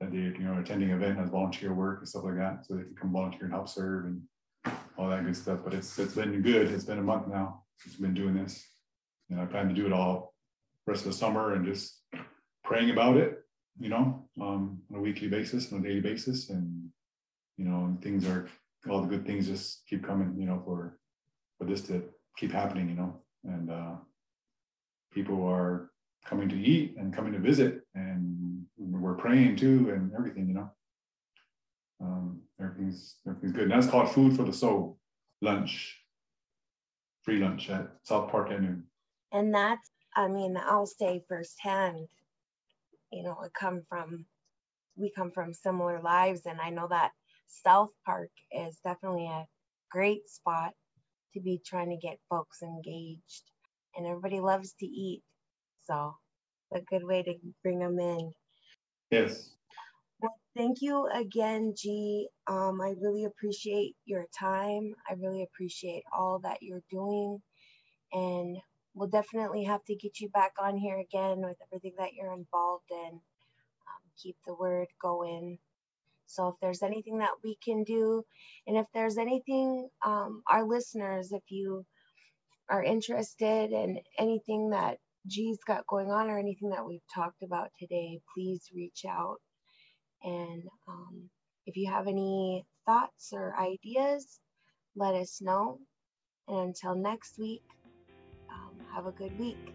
that 0.00 0.10
they, 0.10 0.18
you 0.18 0.38
know, 0.38 0.58
attending 0.58 0.90
event 0.90 1.18
as 1.18 1.30
volunteer 1.30 1.72
work 1.72 2.00
and 2.00 2.08
stuff 2.08 2.24
like 2.24 2.36
that, 2.36 2.66
so 2.66 2.74
they 2.74 2.82
can 2.82 2.96
come 3.00 3.12
volunteer 3.12 3.44
and 3.44 3.52
help 3.52 3.68
serve 3.68 4.06
and 4.06 4.22
all 4.98 5.08
that 5.08 5.24
good 5.24 5.36
stuff, 5.36 5.60
but 5.64 5.74
it's, 5.74 5.98
it's 5.98 6.14
been 6.14 6.42
good. 6.42 6.70
It's 6.70 6.84
been 6.84 6.98
a 6.98 7.02
month 7.02 7.28
now 7.28 7.62
we've 7.86 8.00
been 8.00 8.14
doing 8.14 8.34
this. 8.34 8.66
And 9.30 9.40
I 9.40 9.46
plan 9.46 9.68
to 9.68 9.74
do 9.74 9.86
it 9.86 9.92
all 9.92 10.34
rest 10.86 11.02
of 11.06 11.12
the 11.12 11.18
summer 11.18 11.54
and 11.54 11.64
just 11.64 12.02
praying 12.64 12.90
about 12.90 13.16
it, 13.16 13.38
you 13.78 13.88
know, 13.88 14.28
um, 14.40 14.80
on 14.90 14.98
a 14.98 15.00
weekly 15.00 15.28
basis, 15.28 15.72
on 15.72 15.80
a 15.80 15.82
daily 15.82 16.00
basis. 16.00 16.50
And, 16.50 16.90
you 17.60 17.66
know, 17.68 17.80
things 18.02 18.22
are, 18.26 18.48
all 18.88 19.02
the 19.02 19.06
good 19.14 19.26
things 19.26 19.46
just 19.46 19.86
keep 19.88 20.02
coming, 20.10 20.34
you 20.40 20.46
know, 20.46 20.62
for, 20.64 20.98
for 21.58 21.64
this 21.66 21.82
to 21.82 22.02
keep 22.38 22.52
happening, 22.52 22.88
you 22.88 22.96
know, 23.00 23.12
and, 23.44 23.70
uh, 23.70 23.94
people 25.12 25.46
are 25.46 25.90
coming 26.24 26.48
to 26.48 26.56
eat 26.56 26.96
and 26.98 27.14
coming 27.14 27.32
to 27.32 27.38
visit 27.38 27.82
and 27.94 28.64
we're 28.78 29.14
praying 29.14 29.56
too 29.56 29.90
and 29.92 30.12
everything, 30.18 30.48
you 30.48 30.54
know. 30.54 30.70
Um, 32.00 32.40
everything's 32.58 33.16
everything's 33.26 33.52
good. 33.52 33.64
And 33.64 33.72
that's 33.72 33.86
called 33.86 34.10
Food 34.10 34.36
for 34.36 34.44
the 34.44 34.52
Soul 34.52 34.98
lunch, 35.42 35.98
free 37.24 37.38
lunch 37.38 37.68
at 37.70 37.90
South 38.04 38.30
Park 38.30 38.50
at 38.50 38.62
noon. 38.62 38.84
and 39.32 39.54
that's 39.54 39.90
i 40.16 40.26
mean 40.28 40.56
i'll 40.56 40.86
say 40.86 41.22
firsthand 41.28 42.08
you 43.12 43.22
know 43.22 43.36
it 43.44 43.52
come 43.54 43.82
from 43.88 44.26
we 44.96 45.10
come 45.10 45.30
from 45.30 45.52
similar 45.52 46.00
lives 46.00 46.42
and 46.46 46.60
i 46.60 46.70
know 46.70 46.88
that 46.88 47.12
south 47.64 47.90
park 48.06 48.30
is 48.52 48.78
definitely 48.84 49.26
a 49.26 49.46
great 49.90 50.28
spot 50.28 50.72
to 51.34 51.40
be 51.40 51.60
trying 51.66 51.90
to 51.90 51.96
get 51.96 52.18
folks 52.30 52.62
engaged 52.62 53.44
and 53.96 54.06
everybody 54.06 54.40
loves 54.40 54.74
to 54.80 54.86
eat 54.86 55.22
so 55.86 56.14
a 56.74 56.80
good 56.82 57.04
way 57.04 57.22
to 57.22 57.34
bring 57.62 57.80
them 57.80 57.98
in 58.00 58.32
Yes. 59.10 59.50
well, 60.20 60.34
thank 60.56 60.78
you 60.82 61.08
again, 61.14 61.74
G. 61.76 62.28
Um, 62.48 62.80
I 62.80 62.94
really 63.00 63.24
appreciate 63.26 63.96
your 64.06 64.26
time. 64.38 64.94
I 65.08 65.14
really 65.14 65.42
appreciate 65.44 66.04
all 66.16 66.40
that 66.40 66.58
you're 66.62 66.82
doing. 66.90 67.40
And 68.12 68.58
we'll 68.94 69.08
definitely 69.08 69.64
have 69.64 69.84
to 69.86 69.96
get 69.96 70.20
you 70.20 70.30
back 70.30 70.52
on 70.62 70.76
here 70.76 70.98
again 70.98 71.38
with 71.40 71.56
everything 71.68 71.94
that 71.98 72.14
you're 72.14 72.34
involved 72.34 72.90
in. 72.90 73.12
Um, 73.14 74.02
keep 74.22 74.36
the 74.46 74.54
word 74.54 74.88
going. 75.02 75.58
So 76.30 76.48
if 76.48 76.54
there's 76.60 76.82
anything 76.82 77.18
that 77.18 77.30
we 77.42 77.56
can 77.64 77.84
do, 77.84 78.22
and 78.66 78.76
if 78.76 78.86
there's 78.94 79.18
anything, 79.18 79.88
um, 80.04 80.42
our 80.48 80.64
listeners, 80.66 81.32
if 81.32 81.42
you 81.48 81.84
are 82.70 82.84
interested 82.84 83.72
in 83.72 83.98
anything 84.18 84.70
that 84.70 84.98
G's 85.26 85.58
got 85.66 85.86
going 85.86 86.10
on 86.10 86.30
or 86.30 86.38
anything 86.38 86.70
that 86.70 86.86
we've 86.86 87.00
talked 87.12 87.42
about 87.42 87.70
today, 87.78 88.20
please 88.34 88.62
reach 88.74 89.04
out. 89.08 89.38
And 90.22 90.62
um, 90.88 91.28
if 91.66 91.76
you 91.76 91.90
have 91.90 92.06
any 92.06 92.64
thoughts 92.86 93.32
or 93.32 93.54
ideas, 93.58 94.40
let 94.96 95.14
us 95.14 95.40
know. 95.40 95.78
And 96.48 96.68
until 96.68 96.94
next 96.94 97.38
week, 97.38 97.62
um, 98.50 98.76
have 98.94 99.06
a 99.06 99.12
good 99.12 99.38
week. 99.38 99.74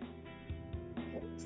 Thanks. 1.12 1.46